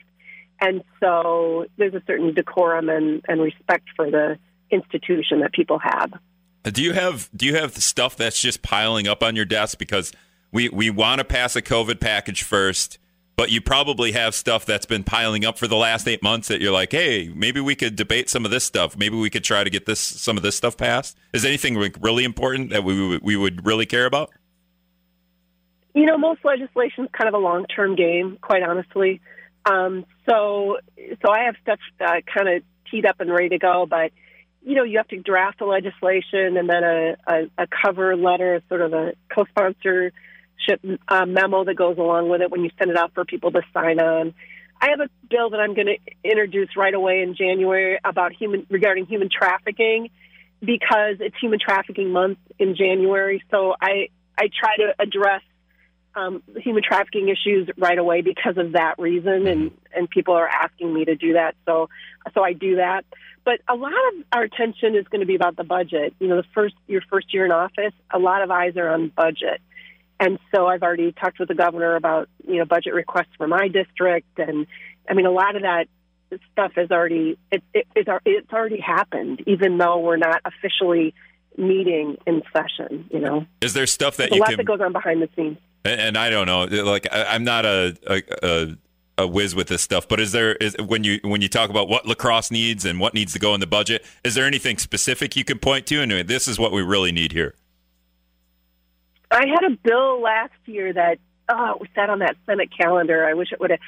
[0.60, 4.38] And so there's a certain decorum and, and respect for the
[4.70, 6.12] institution that people have.
[6.64, 9.78] Uh, do you have do you have stuff that's just piling up on your desk
[9.78, 10.12] because
[10.52, 12.98] we we want to pass a COVID package first,
[13.36, 16.60] but you probably have stuff that's been piling up for the last eight months that
[16.60, 18.96] you're like, hey, maybe we could debate some of this stuff.
[18.96, 21.18] Maybe we could try to get this some of this stuff passed.
[21.32, 24.30] Is anything really important that we we would really care about?
[25.94, 29.20] You know, most legislation is kind of a long term game, quite honestly.
[29.64, 33.86] Um, so, so I have stuff uh, kind of teed up and ready to go,
[33.88, 34.10] but
[34.64, 38.62] you know, you have to draft the legislation and then a, a, a cover letter,
[38.68, 42.96] sort of a co-sponsorship uh, memo that goes along with it when you send it
[42.96, 44.34] out for people to sign on.
[44.80, 48.66] I have a bill that I'm going to introduce right away in January about human
[48.68, 50.10] regarding human trafficking
[50.60, 53.42] because it's human trafficking month in January.
[53.50, 55.42] So I I try to address
[56.14, 59.98] um, human trafficking issues right away because of that reason, and mm-hmm.
[59.98, 61.54] and people are asking me to do that.
[61.66, 61.88] So
[62.34, 63.04] so I do that.
[63.44, 66.14] But a lot of our attention is going to be about the budget.
[66.20, 69.08] You know, the first your first year in office, a lot of eyes are on
[69.08, 69.60] budget,
[70.20, 73.68] and so I've already talked with the governor about you know budget requests for my
[73.68, 74.66] district, and
[75.08, 75.86] I mean a lot of that
[76.52, 81.14] stuff is already it, it, it's it's already happened, even though we're not officially
[81.56, 83.08] meeting in session.
[83.10, 84.56] You know, is there stuff that There's you a lot can...
[84.58, 85.58] that goes on behind the scenes?
[85.84, 88.76] And I don't know, like I, am not a, a,
[89.18, 91.88] a whiz with this stuff, but is there is when you when you talk about
[91.88, 95.34] what lacrosse needs and what needs to go in the budget, is there anything specific
[95.34, 96.00] you can point to?
[96.00, 97.54] And this is what we really need here.
[99.30, 101.18] I had a bill last year that
[101.48, 103.24] oh sat on that Senate calendar.
[103.24, 103.80] I wish it would have.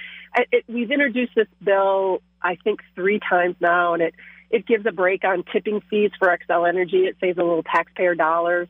[0.66, 4.14] We've introduced this bill I think three times now, and it
[4.50, 7.06] it gives a break on tipping fees for Xcel Energy.
[7.06, 8.68] It saves a little taxpayer dollars,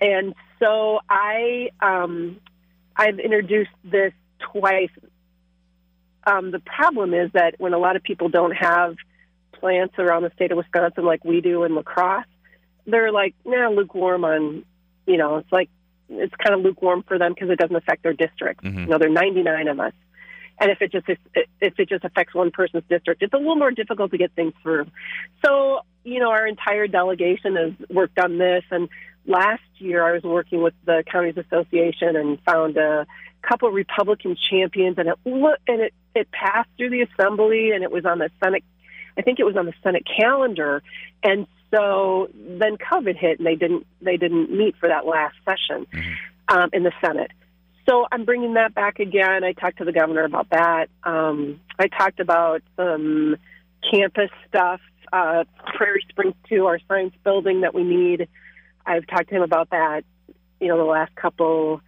[0.00, 2.40] and so I um,
[2.96, 4.90] I've introduced this twice.
[6.26, 8.96] Um, the problem is that when a lot of people don't have
[9.52, 12.24] plants around the state of Wisconsin like we do in La Crosse,
[12.86, 14.64] they're like, nah, lukewarm on,
[15.06, 15.68] you know, it's like
[16.08, 18.62] it's kind of lukewarm for them because it doesn't affect their district.
[18.62, 18.80] Mm-hmm.
[18.80, 19.92] You know, there are 99 of us.
[20.60, 23.72] And if it just if it just affects one person's district, it's a little more
[23.72, 24.86] difficult to get things through.
[25.44, 28.88] So, you know, our entire delegation has worked on this, and
[29.26, 33.06] last year I was working with the counties association and found a
[33.42, 37.90] couple of Republican champions, and it and it it passed through the assembly, and it
[37.90, 38.64] was on the Senate.
[39.16, 40.82] I think it was on the Senate calendar,
[41.22, 45.86] and so then COVID hit, and they didn't they didn't meet for that last session
[45.92, 46.56] mm-hmm.
[46.56, 47.30] um, in the Senate.
[47.88, 49.44] So I'm bringing that back again.
[49.44, 50.88] I talked to the governor about that.
[51.02, 53.36] Um, I talked about some
[53.90, 54.80] campus stuff
[55.14, 55.44] uh,
[55.76, 58.28] Prairie Springs 2, our science building that we need.
[58.86, 60.04] I've talked to him about that,
[60.60, 61.80] you know, the last couple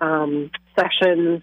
[0.00, 1.42] um, sessions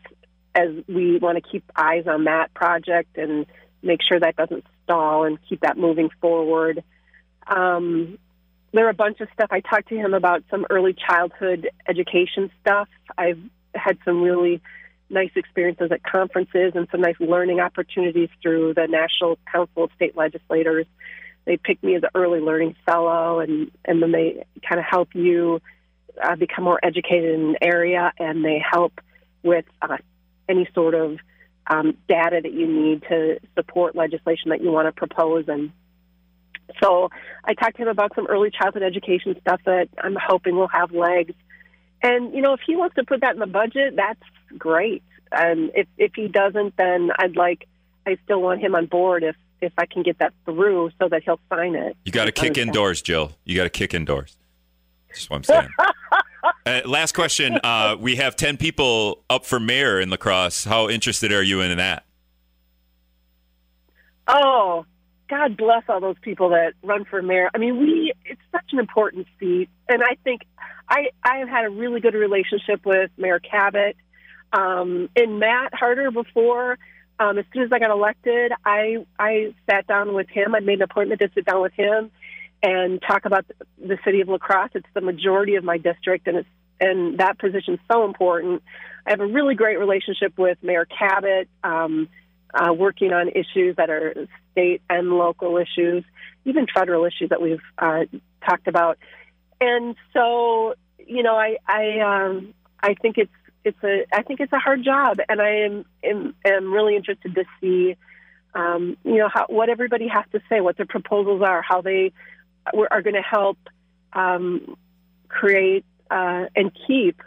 [0.54, 3.46] as we want to keep eyes on that project and
[3.84, 6.84] make sure that doesn't stall and keep that moving forward.
[7.46, 8.18] Um,
[8.72, 9.50] there are a bunch of stuff.
[9.52, 12.88] I talked to him about some early childhood education stuff.
[13.18, 13.40] I've
[13.74, 14.62] had some really
[15.10, 20.18] nice experiences at conferences and some nice learning opportunities through the National Council of State
[20.18, 20.88] Legislators.
[21.46, 25.10] They pick me as an early learning fellow, and and then they kind of help
[25.14, 25.62] you
[26.22, 29.00] uh, become more educated in an area, and they help
[29.44, 29.98] with uh,
[30.50, 31.18] any sort of
[31.68, 35.46] um, data that you need to support legislation that you want to propose.
[35.48, 35.72] And
[36.82, 37.10] so
[37.44, 40.92] I talked to him about some early childhood education stuff that I'm hoping will have
[40.92, 41.34] legs.
[42.02, 44.20] And you know, if he wants to put that in the budget, that's
[44.58, 45.04] great.
[45.32, 47.68] And if if he doesn't, then I'd like
[48.06, 51.24] I still want him on board if if I can get that through so that
[51.24, 51.96] he'll sign it.
[52.06, 53.34] You got to kick indoors, Jill.
[53.44, 54.38] You got to kick indoors.
[55.10, 55.70] That's what I'm saying.
[56.66, 57.58] uh, last question.
[57.64, 60.66] Uh, we have 10 people up for mayor in lacrosse.
[60.66, 62.06] How interested are you in that?
[64.28, 64.86] Oh,
[65.30, 67.50] God bless all those people that run for mayor.
[67.54, 69.70] I mean, we, it's such an important seat.
[69.88, 70.42] And I think
[70.90, 73.96] I, I have had a really good relationship with Mayor Kabat.
[74.54, 76.78] Um, and Matt Harter before,
[77.20, 80.56] um, as soon as I got elected, I, I sat down with him.
[80.56, 82.12] I made an appointment to sit down with him
[82.62, 83.46] and talk about
[83.78, 84.72] the city of La Crosse.
[84.74, 86.50] It's the majority of my district, and it's
[86.80, 88.62] and that position is so important.
[89.06, 92.10] I have a really great relationship with Mayor Kabat, um,
[92.54, 96.04] uh, working on issues that are state and local issues,
[96.44, 98.06] even federal issues that we've uh,
[98.46, 98.98] talked about.
[99.62, 103.32] And so, you know, I I um, I think it's
[103.66, 107.36] it's a I think it's a hard job, and I am am, am really interested
[107.36, 107.98] to see.
[108.54, 112.14] Um, you know how, what everybody has to say, what their proposals are, how they
[112.74, 113.58] are going to help
[114.14, 114.78] um,
[115.28, 117.22] create uh, and keep,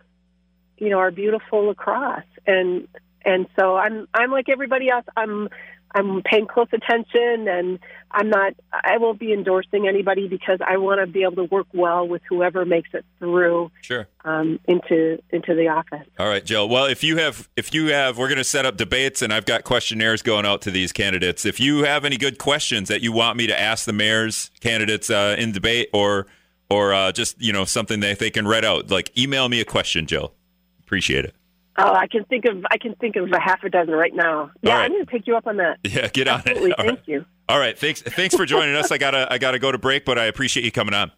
[0.79, 2.23] you know, our beautiful La Crosse.
[2.47, 2.89] And
[3.25, 5.05] and so I'm I'm like everybody else.
[5.17, 5.49] I'm
[5.95, 7.79] I'm paying close attention, and
[8.11, 8.55] I'm not.
[8.73, 12.23] I won't be endorsing anybody because I want to be able to work well with
[12.29, 13.71] whoever makes it through.
[13.81, 14.07] Sure.
[14.25, 16.07] Um, into into the office.
[16.19, 16.69] All right, Jill.
[16.69, 19.47] Well, if you have, if you have, we're going to set up debates, and I've
[19.47, 21.47] got questionnaires going out to these candidates.
[21.47, 25.09] If you have any good questions that you want me to ask the mayor's candidates
[25.11, 26.27] uh, in debate, or
[26.71, 29.65] or uh, just you know something that they can read out, like email me a
[29.65, 30.35] question, Jill.
[30.81, 31.35] Appreciate it.
[31.81, 34.51] Oh, I can think of I can think of a half a dozen right now.
[34.63, 34.85] Yeah, right.
[34.85, 35.79] I'm going to pick you up on that.
[35.85, 36.71] Yeah, get on Absolutely.
[36.71, 36.79] it.
[36.79, 37.09] All Thank right.
[37.09, 37.25] you.
[37.49, 38.03] All right, thanks.
[38.03, 38.91] Thanks for joining us.
[38.91, 41.13] I gotta I gotta go to break, but I appreciate you coming on.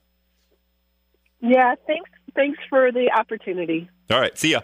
[1.41, 2.09] Yeah, thanks.
[2.37, 3.91] Thanks for the opportunity.
[4.11, 4.61] All right, see ya.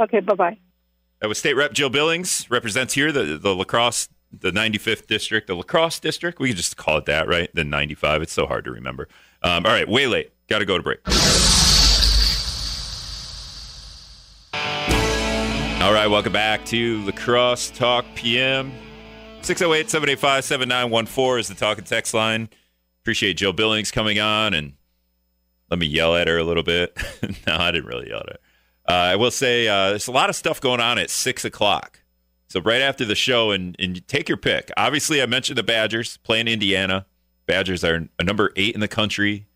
[0.00, 0.58] Okay, bye bye.
[1.20, 5.46] That was State Rep Jill Billings represents here the the La Crosse, the 95th district,
[5.46, 6.40] the Lacrosse district.
[6.40, 7.54] We could just call it that, right?
[7.54, 8.22] The 95.
[8.22, 9.06] It's so hard to remember.
[9.42, 10.32] Um, all right, way late.
[10.48, 10.98] Got to go to break.
[15.80, 18.70] All right, welcome back to La Crosse Talk PM.
[19.40, 22.50] 608 785 7914 is the talk and text line.
[23.02, 24.74] Appreciate Jill Billings coming on and
[25.70, 26.98] let me yell at her a little bit.
[27.46, 28.38] no, I didn't really yell at her.
[28.86, 32.02] Uh, I will say uh, there's a lot of stuff going on at 6 o'clock.
[32.48, 34.70] So, right after the show, and, and take your pick.
[34.76, 37.06] Obviously, I mentioned the Badgers playing Indiana.
[37.46, 39.46] Badgers are a number eight in the country.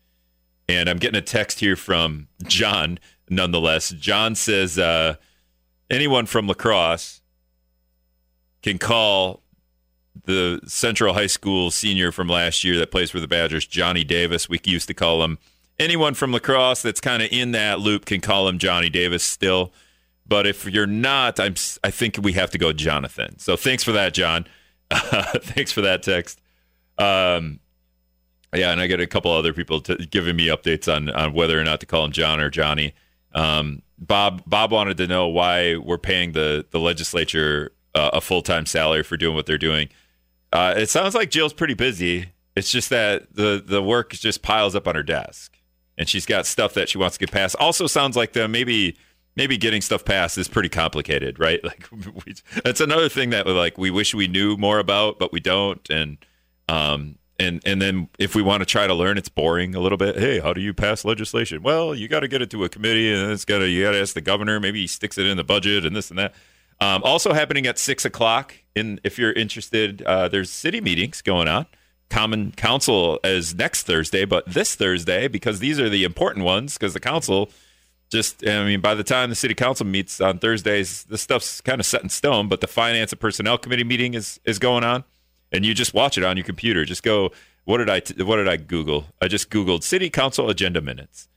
[0.67, 2.97] And I'm getting a text here from John,
[3.29, 3.89] nonetheless.
[3.91, 5.17] John says, uh,
[5.89, 7.21] anyone from lacrosse
[8.61, 9.41] can call
[10.25, 14.49] the Central High School senior from last year that plays for the Badgers, Johnny Davis.
[14.49, 15.37] We used to call him.
[15.77, 19.73] Anyone from lacrosse that's kind of in that loop can call him Johnny Davis still.
[20.27, 21.55] But if you're not, I'm.
[21.83, 23.37] I think we have to go Jonathan.
[23.37, 24.47] So thanks for that, John.
[24.89, 26.41] Uh, thanks for that text.
[26.97, 27.59] Um,
[28.55, 31.59] yeah, and I get a couple other people to, giving me updates on on whether
[31.59, 32.93] or not to call him John or Johnny.
[33.35, 38.41] Um, Bob Bob wanted to know why we're paying the the legislature uh, a full
[38.41, 39.89] time salary for doing what they're doing.
[40.51, 42.29] Uh, it sounds like Jill's pretty busy.
[42.55, 45.57] It's just that the the work just piles up on her desk,
[45.97, 47.55] and she's got stuff that she wants to get passed.
[47.59, 48.97] Also, sounds like the maybe
[49.35, 51.59] maybe getting stuff passed is pretty complicated, right?
[51.63, 51.87] Like
[52.25, 55.87] we, that's another thing that like we wish we knew more about, but we don't.
[55.89, 56.17] And
[56.69, 59.97] um, and and then if we want to try to learn it's boring a little
[59.97, 60.17] bit.
[60.17, 61.63] Hey how do you pass legislation?
[61.63, 63.91] Well you got to get it to a committee and it's got to you got
[63.91, 64.59] to ask the governor.
[64.59, 66.33] Maybe he sticks it in the budget and this and that.
[66.81, 71.47] Um, also happening at six o'clock in if you're interested uh, there's city meetings going
[71.47, 71.65] on.
[72.09, 76.93] Common council is next thursday but this thursday because these are the important ones because
[76.93, 77.49] the council
[78.11, 81.79] just i mean by the time the city council meets on thursdays this stuff's kind
[81.79, 85.03] of set in stone but the finance and personnel committee meeting is is going on
[85.55, 86.85] and you just watch it on your computer.
[86.85, 87.31] Just go.
[87.63, 88.01] What did I?
[88.01, 89.05] T- what did I Google?
[89.21, 91.27] I just Googled City Council agenda minutes,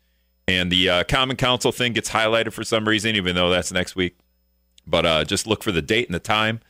[0.47, 3.97] and the uh, Common Council thing gets highlighted for some reason, even though that's next
[3.97, 4.19] week.
[4.87, 6.61] But uh, just look for the date and the time.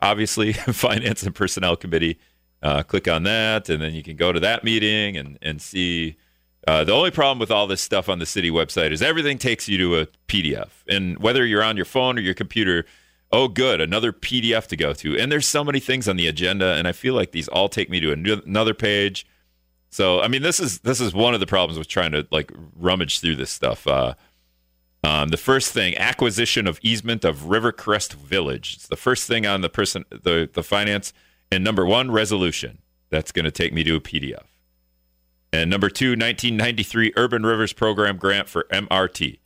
[0.00, 2.18] Obviously, Finance and Personnel Committee.
[2.62, 6.16] Uh, click on that, and then you can go to that meeting and and see.
[6.66, 9.68] Uh, the only problem with all this stuff on the city website is everything takes
[9.68, 12.86] you to a PDF, and whether you're on your phone or your computer,
[13.34, 15.18] oh, good, another PDF to go to.
[15.18, 17.90] And there's so many things on the agenda, and I feel like these all take
[17.90, 19.26] me to another page.
[19.90, 22.52] So, I mean, this is this is one of the problems with trying to like
[22.76, 23.86] rummage through this stuff.
[23.86, 24.14] Uh,
[25.02, 28.74] um, the first thing, acquisition of easement of Rivercrest Village.
[28.74, 31.12] It's the first thing on the person the the finance.
[31.52, 32.78] And number one, resolution.
[33.10, 34.44] That's going to take me to a PDF.
[35.52, 39.38] And number two, 1993 Urban Rivers Program grant for MRT.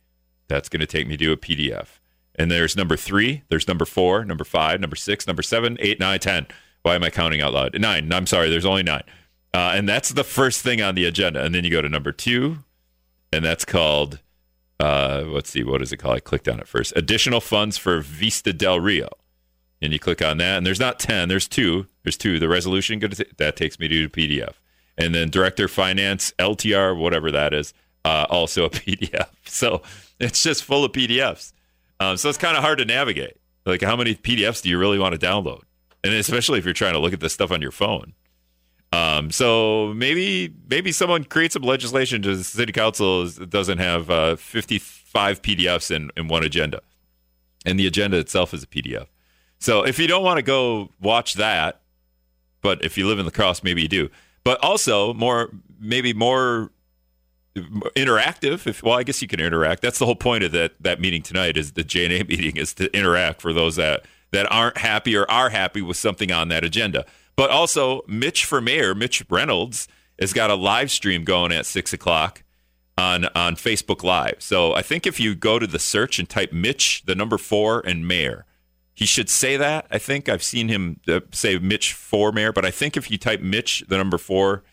[0.47, 1.98] That's going to take me to a PDF.
[2.39, 6.19] And there's number three, there's number four, number five, number six, number seven, eight, nine,
[6.19, 6.47] ten.
[6.81, 7.79] Why am I counting out loud?
[7.79, 8.11] Nine.
[8.11, 9.03] I'm sorry, there's only nine.
[9.53, 11.43] Uh, and that's the first thing on the agenda.
[11.43, 12.63] And then you go to number two,
[13.31, 14.19] and that's called,
[14.79, 16.15] uh, let's see, what is it called?
[16.15, 16.93] I clicked on it first.
[16.95, 19.09] Additional funds for Vista del Rio
[19.81, 21.87] and you click on that, and there's not 10, there's two.
[22.03, 22.39] There's two.
[22.39, 22.99] The resolution,
[23.37, 24.55] that takes me to PDF.
[24.97, 27.73] And then Director Finance, LTR, whatever that is,
[28.03, 29.29] uh, also a PDF.
[29.45, 29.81] So
[30.19, 31.53] it's just full of PDFs.
[31.99, 33.37] Um, so it's kind of hard to navigate.
[33.65, 35.61] Like, how many PDFs do you really want to download?
[36.03, 38.13] And especially if you're trying to look at this stuff on your phone.
[38.91, 44.09] Um, so maybe maybe someone creates some legislation to the city council that doesn't have
[44.09, 46.81] uh, 55 PDFs in, in one agenda,
[47.65, 49.05] and the agenda itself is a PDF.
[49.59, 51.81] So if you don't want to go watch that,
[52.61, 54.09] but if you live in La Crosse, maybe you do.
[54.43, 56.71] But also more, maybe more
[57.55, 58.67] interactive.
[58.67, 59.81] If well, I guess you can interact.
[59.81, 61.57] That's the whole point of that that meeting tonight.
[61.57, 65.49] Is the JNA meeting is to interact for those that that aren't happy or are
[65.49, 67.05] happy with something on that agenda.
[67.35, 69.87] But also, Mitch for mayor, Mitch Reynolds,
[70.19, 72.43] has got a live stream going at six o'clock
[72.97, 74.35] on on Facebook Live.
[74.39, 77.81] So I think if you go to the search and type Mitch, the number four,
[77.85, 78.45] and mayor,
[78.93, 79.87] he should say that.
[79.89, 83.17] I think I've seen him uh, say Mitch for mayor, but I think if you
[83.17, 84.63] type Mitch, the number four,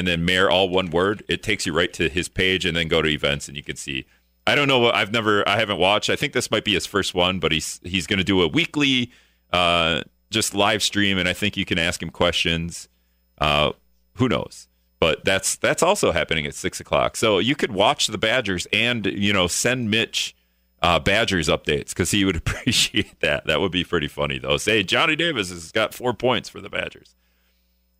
[0.00, 2.88] and then mayor, all one word, it takes you right to his page and then
[2.88, 4.06] go to events and you can see.
[4.46, 4.78] I don't know.
[4.78, 6.08] what I've never, I haven't watched.
[6.08, 8.48] I think this might be his first one, but he's he's going to do a
[8.48, 9.12] weekly,
[9.52, 12.88] uh, just live stream, and I think you can ask him questions.
[13.36, 13.72] Uh,
[14.14, 14.68] who knows?
[15.00, 17.16] But that's that's also happening at six o'clock.
[17.16, 20.34] So you could watch the Badgers and you know send Mitch
[20.80, 23.46] uh, Badgers updates because he would appreciate that.
[23.46, 24.56] That would be pretty funny though.
[24.56, 27.14] Say Johnny Davis has got four points for the Badgers.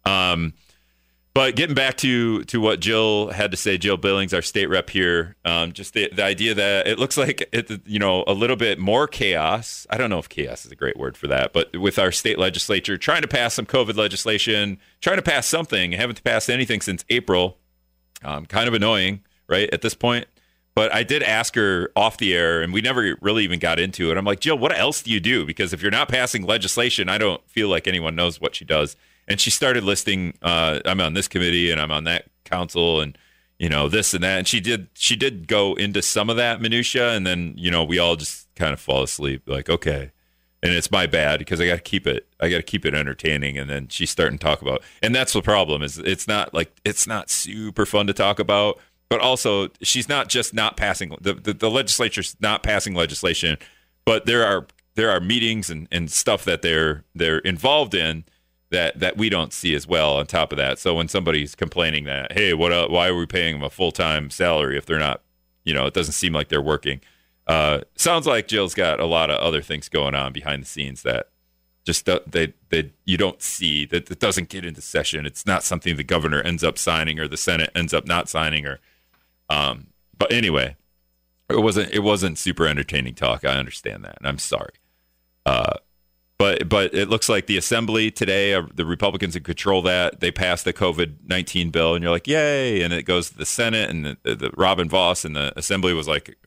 [0.06, 0.54] Um,
[1.32, 4.90] but getting back to to what Jill had to say, Jill Billings, our state rep
[4.90, 8.56] here, um, just the, the idea that it looks like it, you know a little
[8.56, 9.86] bit more chaos.
[9.90, 12.38] I don't know if chaos is a great word for that, but with our state
[12.38, 17.04] legislature trying to pass some COVID legislation, trying to pass something, haven't passed anything since
[17.08, 17.58] April.
[18.22, 19.70] Um, kind of annoying, right?
[19.72, 20.26] At this point,
[20.74, 24.10] but I did ask her off the air, and we never really even got into
[24.10, 24.16] it.
[24.16, 25.44] I'm like, Jill, what else do you do?
[25.44, 28.96] Because if you're not passing legislation, I don't feel like anyone knows what she does.
[29.30, 33.16] And she started listing, uh, I'm on this committee and I'm on that council, and
[33.58, 34.38] you know this and that.
[34.38, 37.84] And she did, she did go into some of that minutia, and then you know
[37.84, 39.42] we all just kind of fall asleep.
[39.46, 40.10] Like, okay,
[40.62, 42.26] and it's my bad because I got to keep it.
[42.40, 43.56] I got to keep it entertaining.
[43.56, 46.72] And then she's starting to talk about, and that's the problem is it's not like
[46.84, 51.34] it's not super fun to talk about but also she's not just not passing the,
[51.34, 53.58] the, the legislature's not passing legislation,
[54.06, 58.24] but there are there are meetings and, and stuff that they're they're involved in
[58.70, 60.78] that that we don't see as well on top of that.
[60.78, 64.30] So when somebody's complaining that, hey, what why are we paying them a full time
[64.30, 65.22] salary if they're not,
[65.64, 67.00] you know, it doesn't seem like they're working.
[67.46, 71.02] Uh, sounds like Jill's got a lot of other things going on behind the scenes
[71.02, 71.28] that
[71.84, 75.26] just they they you don't see that it doesn't get into session.
[75.26, 78.66] It's not something the governor ends up signing or the Senate ends up not signing
[78.66, 78.78] or
[79.48, 80.76] um, but anyway,
[81.48, 83.44] it wasn't it wasn't super entertaining talk.
[83.44, 84.74] I understand that, and I'm sorry.
[85.44, 85.74] Uh,
[86.40, 90.30] but but it looks like the assembly today, uh, the Republicans in control that they
[90.30, 92.80] passed the COVID nineteen bill, and you're like, yay!
[92.80, 96.08] And it goes to the Senate, and the, the, Robin Vos and the assembly was
[96.08, 96.38] like,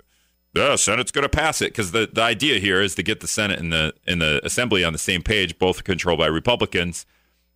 [0.53, 3.27] the Senate's going to pass it because the, the idea here is to get the
[3.27, 7.05] Senate and the in the assembly on the same page, both controlled by Republicans,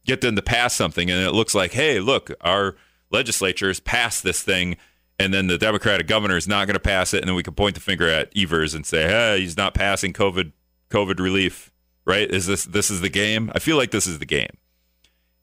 [0.06, 2.76] get them to pass something, and it looks like, hey, look, our
[3.10, 4.78] legislatures passed this thing
[5.18, 7.56] and then the Democratic governor is not going to pass it, and then we can
[7.56, 10.52] point the finger at Evers and say, "Hey, he's not passing COVID
[10.92, 11.72] COVID relief."
[12.08, 12.32] Right?
[12.32, 13.52] Is this this is the game?
[13.54, 14.58] I feel like this is the game.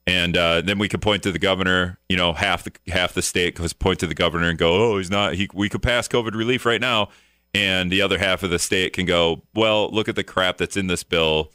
[0.07, 1.99] And uh, then we could point to the governor.
[2.09, 4.97] You know, half the half the state could point to the governor and go, "Oh,
[4.97, 5.35] he's not.
[5.35, 7.09] He, we could pass COVID relief right now."
[7.53, 10.75] And the other half of the state can go, "Well, look at the crap that's
[10.75, 11.51] in this bill.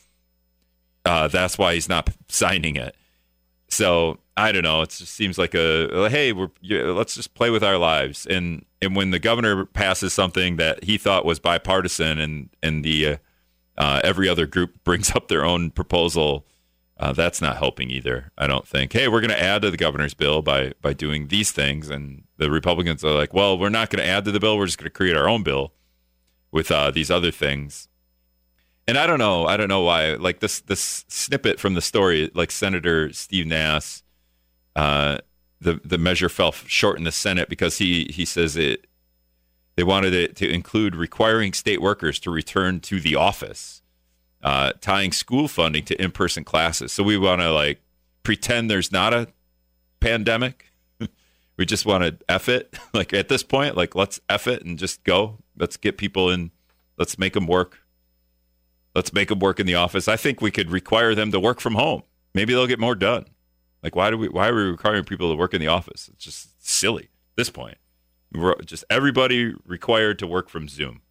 [1.04, 2.94] Uh, that's why he's not signing it."
[3.68, 4.82] So I don't know.
[4.82, 8.26] It just seems like a hey, we're let's just play with our lives.
[8.26, 13.06] And and when the governor passes something that he thought was bipartisan, and and the
[13.06, 13.16] uh,
[13.80, 16.44] uh, every other group brings up their own proposal,
[16.98, 18.30] uh, that's not helping either.
[18.36, 18.92] I don't think.
[18.92, 22.24] Hey, we're going to add to the governor's bill by by doing these things, and
[22.36, 24.58] the Republicans are like, well, we're not going to add to the bill.
[24.58, 25.72] We're just going to create our own bill
[26.52, 27.88] with uh, these other things.
[28.86, 29.46] And I don't know.
[29.46, 30.12] I don't know why.
[30.14, 34.02] Like this this snippet from the story, like Senator Steve Nass,
[34.76, 35.18] uh,
[35.58, 38.86] the the measure fell short in the Senate because he he says it.
[39.80, 43.80] They wanted it to include requiring state workers to return to the office,
[44.42, 46.92] uh, tying school funding to in person classes.
[46.92, 47.80] So we want to like
[48.22, 49.28] pretend there's not a
[49.98, 50.66] pandemic.
[51.56, 52.78] we just want to f it.
[52.92, 55.38] Like at this point, like let's f it and just go.
[55.56, 56.50] Let's get people in.
[56.98, 57.78] Let's make them work
[58.94, 60.08] Let's make them work in the office.
[60.08, 62.02] I think we could require them to work from home.
[62.34, 63.24] Maybe they'll get more done.
[63.82, 66.10] Like why do we why are we requiring people to work in the office?
[66.12, 67.78] It's just silly at this point.
[68.64, 71.02] Just everybody required to work from Zoom.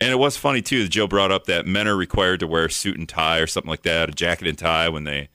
[0.00, 2.64] And it was funny too that Joe brought up that men are required to wear
[2.64, 5.28] a suit and tie or something like that, a jacket and tie when they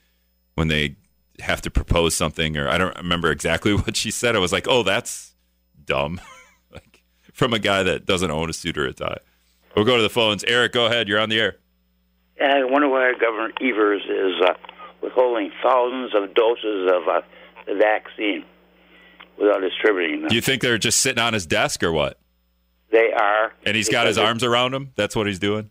[0.56, 0.98] when they
[1.40, 4.36] have to propose something or I don't remember exactly what she said.
[4.36, 5.36] I was like, "Oh, that's
[5.86, 6.20] dumb."
[6.74, 7.02] like
[7.32, 9.20] from a guy that doesn't own a suit or a tie.
[9.76, 10.44] We'll go to the phones.
[10.44, 11.08] Eric, go ahead.
[11.08, 11.58] You're on the air.
[12.42, 14.54] I wonder why Governor Evers is uh,
[15.02, 17.22] withholding thousands of doses of uh,
[17.66, 18.44] the vaccine
[19.38, 20.30] without distributing them.
[20.30, 22.20] Do you think they're just sitting on his desk or what?
[22.92, 23.54] They are.
[23.66, 24.92] And he's got his arms around him?
[24.96, 25.70] That's what he's doing?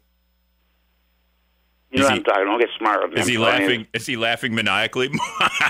[1.90, 2.44] You know what I'm talking.
[2.44, 3.18] Don't get smart.
[3.18, 3.86] Is he laughing?
[3.94, 5.08] Is he laughing maniacally?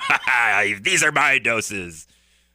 [0.80, 2.06] These are my doses.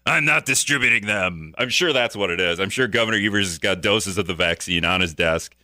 [0.06, 1.54] I'm not distributing them.
[1.58, 2.60] I'm sure that's what it is.
[2.60, 5.56] I'm sure Governor Evers has got doses of the vaccine on his desk.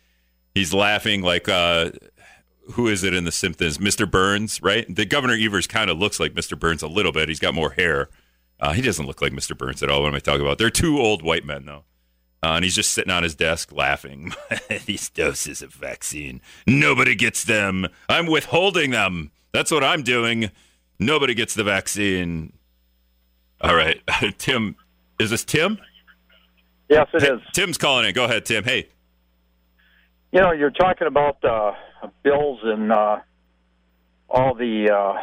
[0.54, 1.90] He's laughing like uh,
[2.72, 3.78] who is it in The Simpsons?
[3.78, 4.10] Mr.
[4.10, 4.92] Burns, right?
[4.94, 6.58] The Governor Evers kind of looks like Mr.
[6.58, 7.28] Burns a little bit.
[7.28, 8.08] He's got more hair.
[8.60, 9.56] Uh, he doesn't look like Mr.
[9.56, 10.02] Burns at all.
[10.02, 10.58] What am I talking about?
[10.58, 11.84] They're two old white men though.
[12.42, 14.32] Uh, and he's just sitting on his desk laughing.
[14.86, 16.40] These doses of vaccine.
[16.66, 17.88] Nobody gets them.
[18.08, 19.32] I'm withholding them.
[19.52, 20.50] That's what I'm doing.
[21.00, 22.52] Nobody gets the vaccine.
[23.60, 24.00] All right.
[24.38, 24.76] Tim,
[25.18, 25.78] is this Tim?
[26.88, 27.40] Yes, it hey, is.
[27.52, 28.14] Tim's calling in.
[28.14, 28.64] Go ahead, Tim.
[28.64, 28.88] Hey.
[30.32, 31.72] You know, you're talking about uh,
[32.22, 33.18] bills and uh,
[34.28, 35.14] all the uh,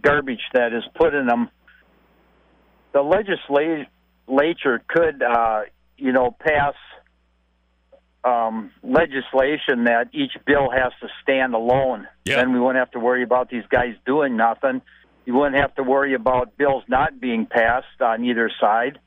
[0.00, 1.48] garbage that is put in them.
[2.96, 5.64] The legislature could, uh,
[5.98, 6.72] you know, pass
[8.24, 12.08] um, legislation that each bill has to stand alone.
[12.24, 12.36] Yeah.
[12.36, 14.80] Then we wouldn't have to worry about these guys doing nothing.
[15.26, 18.98] You wouldn't have to worry about bills not being passed on either side.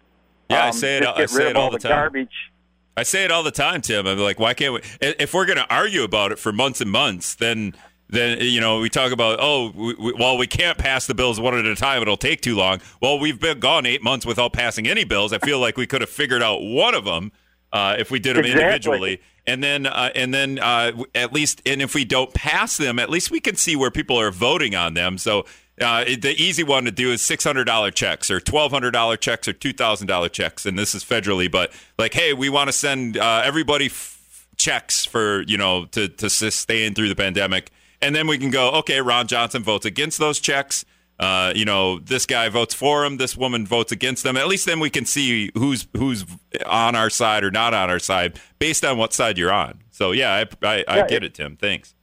[0.51, 1.07] Yeah, um, I say it.
[1.07, 1.97] I say it all all the the time.
[1.97, 2.51] garbage.
[2.95, 4.05] I say it all the time, Tim.
[4.05, 4.81] I'm like, why can't we?
[5.01, 7.73] If we're going to argue about it for months and months, then
[8.09, 11.39] then you know we talk about oh, we, we, well we can't pass the bills
[11.39, 12.01] one at a time.
[12.01, 12.81] It'll take too long.
[13.01, 15.31] Well, we've been gone eight months without passing any bills.
[15.33, 17.31] I feel like we could have figured out one of them
[17.71, 18.61] uh, if we did them Exactly.
[18.63, 19.21] individually.
[19.47, 23.09] And then, uh, and then, uh, at least, and if we don't pass them, at
[23.09, 25.17] least we can see where people are voting on them.
[25.17, 25.45] So
[25.81, 29.17] uh, the easy one to do is six hundred dollar checks or twelve hundred dollar
[29.17, 31.49] checks or two thousand dollar checks, and this is federally.
[31.49, 36.09] But like, hey, we want to send uh, everybody f- checks for you know to
[36.09, 40.19] to sustain through the pandemic, and then we can go, okay, Ron Johnson votes against
[40.19, 40.85] those checks.
[41.19, 44.37] Uh, you know, this guy votes for him, this woman votes against them.
[44.37, 46.25] At least then we can see who's who's
[46.65, 49.79] on our side or not on our side based on what side you're on.
[49.91, 51.57] So yeah, I I, I Yeah, get it- it, Tim.
[51.57, 51.93] Thanks.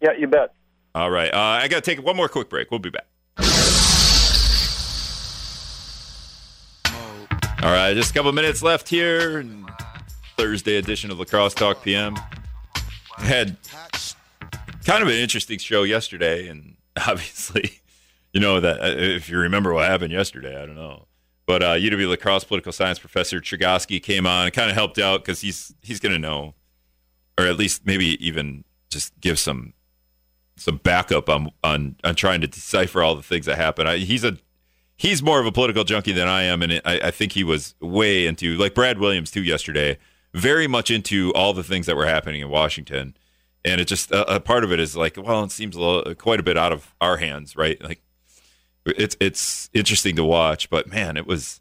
[0.00, 0.52] Yeah, you bet.
[0.94, 2.70] All right, uh, I got to take one more quick break.
[2.70, 3.06] We'll be back.
[7.62, 9.44] All right, just a couple minutes left here.
[10.36, 12.14] Thursday edition of La Crosse Talk PM.
[13.18, 13.56] Had
[14.86, 16.76] kind of an interesting show yesterday, and
[17.06, 17.80] obviously,
[18.32, 21.06] you know that uh, if you remember what happened yesterday, I don't know.
[21.44, 24.98] But uh, UW La Crosse political science professor Chergosky came on and kind of helped
[24.98, 26.54] out because he's he's going to know,
[27.38, 29.74] or at least maybe even just give some
[30.56, 33.86] some backup on on on trying to decipher all the things that happen.
[33.86, 34.38] I, he's a
[34.96, 37.44] he's more of a political junkie than I am, and it, I, I think he
[37.44, 39.98] was way into like Brad Williams too yesterday,
[40.34, 43.16] very much into all the things that were happening in Washington,
[43.66, 46.14] and it just a, a part of it is like, well, it seems a little,
[46.14, 47.82] quite a bit out of our hands, right?
[47.82, 48.00] Like
[48.86, 51.60] it's it's interesting to watch, but man, it was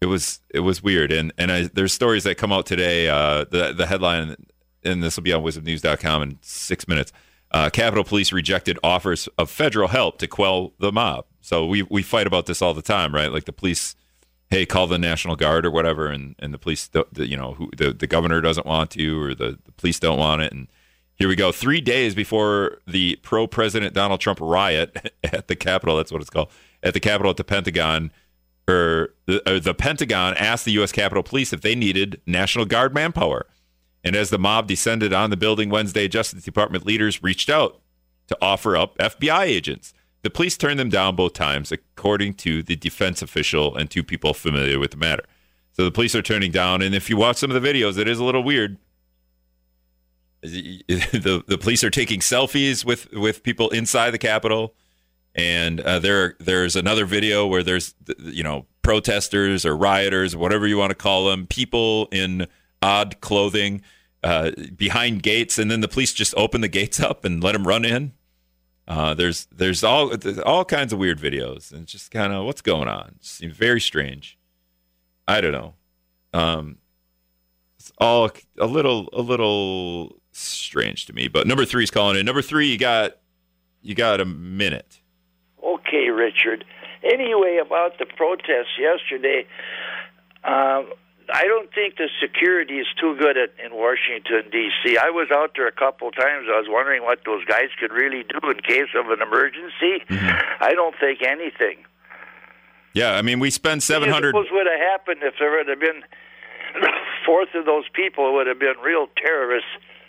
[0.00, 3.08] it was it was weird, and and I, there's stories that come out today.
[3.08, 4.36] Uh, the the headline,
[4.84, 7.12] and this will be on WIZMnews.com in six minutes.
[7.52, 11.26] Uh, Capitol Police rejected offers of federal help to quell the mob.
[11.40, 13.32] So we we fight about this all the time, right?
[13.32, 13.94] Like the police,
[14.50, 17.52] hey, call the National Guard or whatever, and, and the police, don't- the, you know,
[17.54, 20.66] who the, the governor doesn't want to, or the, the police don't want it, and
[21.16, 21.50] Here we go.
[21.50, 26.30] Three days before the pro President Donald Trump riot at the Capitol, that's what it's
[26.30, 26.48] called,
[26.82, 28.12] at the Capitol at the Pentagon,
[28.68, 30.92] or the, or the Pentagon asked the U.S.
[30.92, 33.46] Capitol Police if they needed National Guard manpower.
[34.04, 37.80] And as the mob descended on the building Wednesday, Justice Department leaders reached out
[38.28, 39.94] to offer up FBI agents.
[40.22, 44.34] The police turned them down both times, according to the defense official and two people
[44.34, 45.24] familiar with the matter.
[45.72, 48.08] So the police are turning down, and if you watch some of the videos, it
[48.08, 48.76] is a little weird.
[50.88, 54.74] The the police are taking selfies with with people inside the Capitol,
[55.34, 60.78] and uh, there there's another video where there's you know protesters or rioters, whatever you
[60.78, 62.46] want to call them, people in
[62.82, 63.82] odd clothing
[64.22, 67.66] uh, behind gates, and then the police just open the gates up and let them
[67.66, 68.12] run in.
[68.88, 72.62] Uh, there's there's all there's all kinds of weird videos, and just kind of what's
[72.62, 73.16] going on.
[73.20, 74.38] Seems very strange.
[75.26, 75.74] I don't know.
[76.32, 76.78] Um,
[77.78, 81.28] it's all a little a little strange to me.
[81.28, 82.26] But number three is calling in.
[82.26, 83.16] Number three, you got
[83.82, 85.00] you got a minute.
[85.62, 86.64] Okay, Richard.
[87.02, 89.46] Anyway, about the protests yesterday,
[90.44, 90.90] um,
[91.32, 94.96] I don't think the security is too good at, in Washington D.C.
[94.96, 96.46] I was out there a couple times.
[96.48, 100.04] I was wondering what those guys could really do in case of an emergency.
[100.08, 100.62] Mm-hmm.
[100.64, 101.84] I don't think anything.
[102.92, 104.34] Yeah, I mean, we spend seven hundred.
[104.34, 106.02] What would have happened if there would have been
[106.82, 106.86] a
[107.26, 109.68] fourth of those people would have been real terrorists.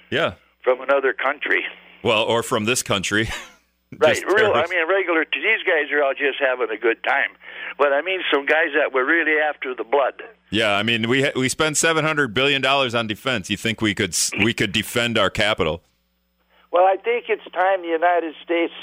[0.09, 0.35] Yeah.
[0.63, 1.63] From another country.
[2.03, 3.29] Well, or from this country.
[3.97, 4.53] right, real.
[4.53, 5.25] I mean, regular.
[5.33, 7.31] These guys are all just having a good time,
[7.77, 10.21] but I mean, some guys that were really after the blood.
[10.49, 13.49] Yeah, I mean, we we spend seven hundred billion dollars on defense.
[13.49, 15.83] You think we could we could defend our capital?
[16.71, 18.73] Well, I think it's time the United States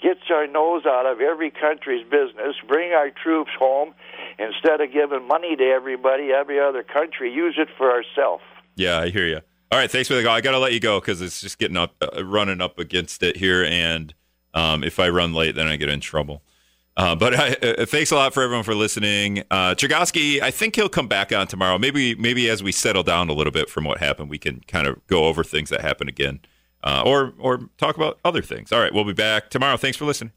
[0.00, 3.94] gets our nose out of every country's business, bring our troops home
[4.38, 7.32] instead of giving money to everybody, every other country.
[7.32, 8.44] Use it for ourselves.
[8.76, 9.40] Yeah, I hear you.
[9.70, 10.34] All right, thanks for the call.
[10.34, 13.22] I got to let you go because it's just getting up, uh, running up against
[13.22, 14.14] it here, and
[14.54, 16.42] um, if I run late, then I get in trouble.
[16.96, 19.44] Uh, but I, uh, thanks a lot for everyone for listening.
[19.50, 21.78] Uh, Chergosky, I think he'll come back on tomorrow.
[21.78, 24.86] Maybe, maybe as we settle down a little bit from what happened, we can kind
[24.86, 26.40] of go over things that happen again,
[26.82, 28.72] uh, or or talk about other things.
[28.72, 29.76] All right, we'll be back tomorrow.
[29.76, 30.32] Thanks for listening.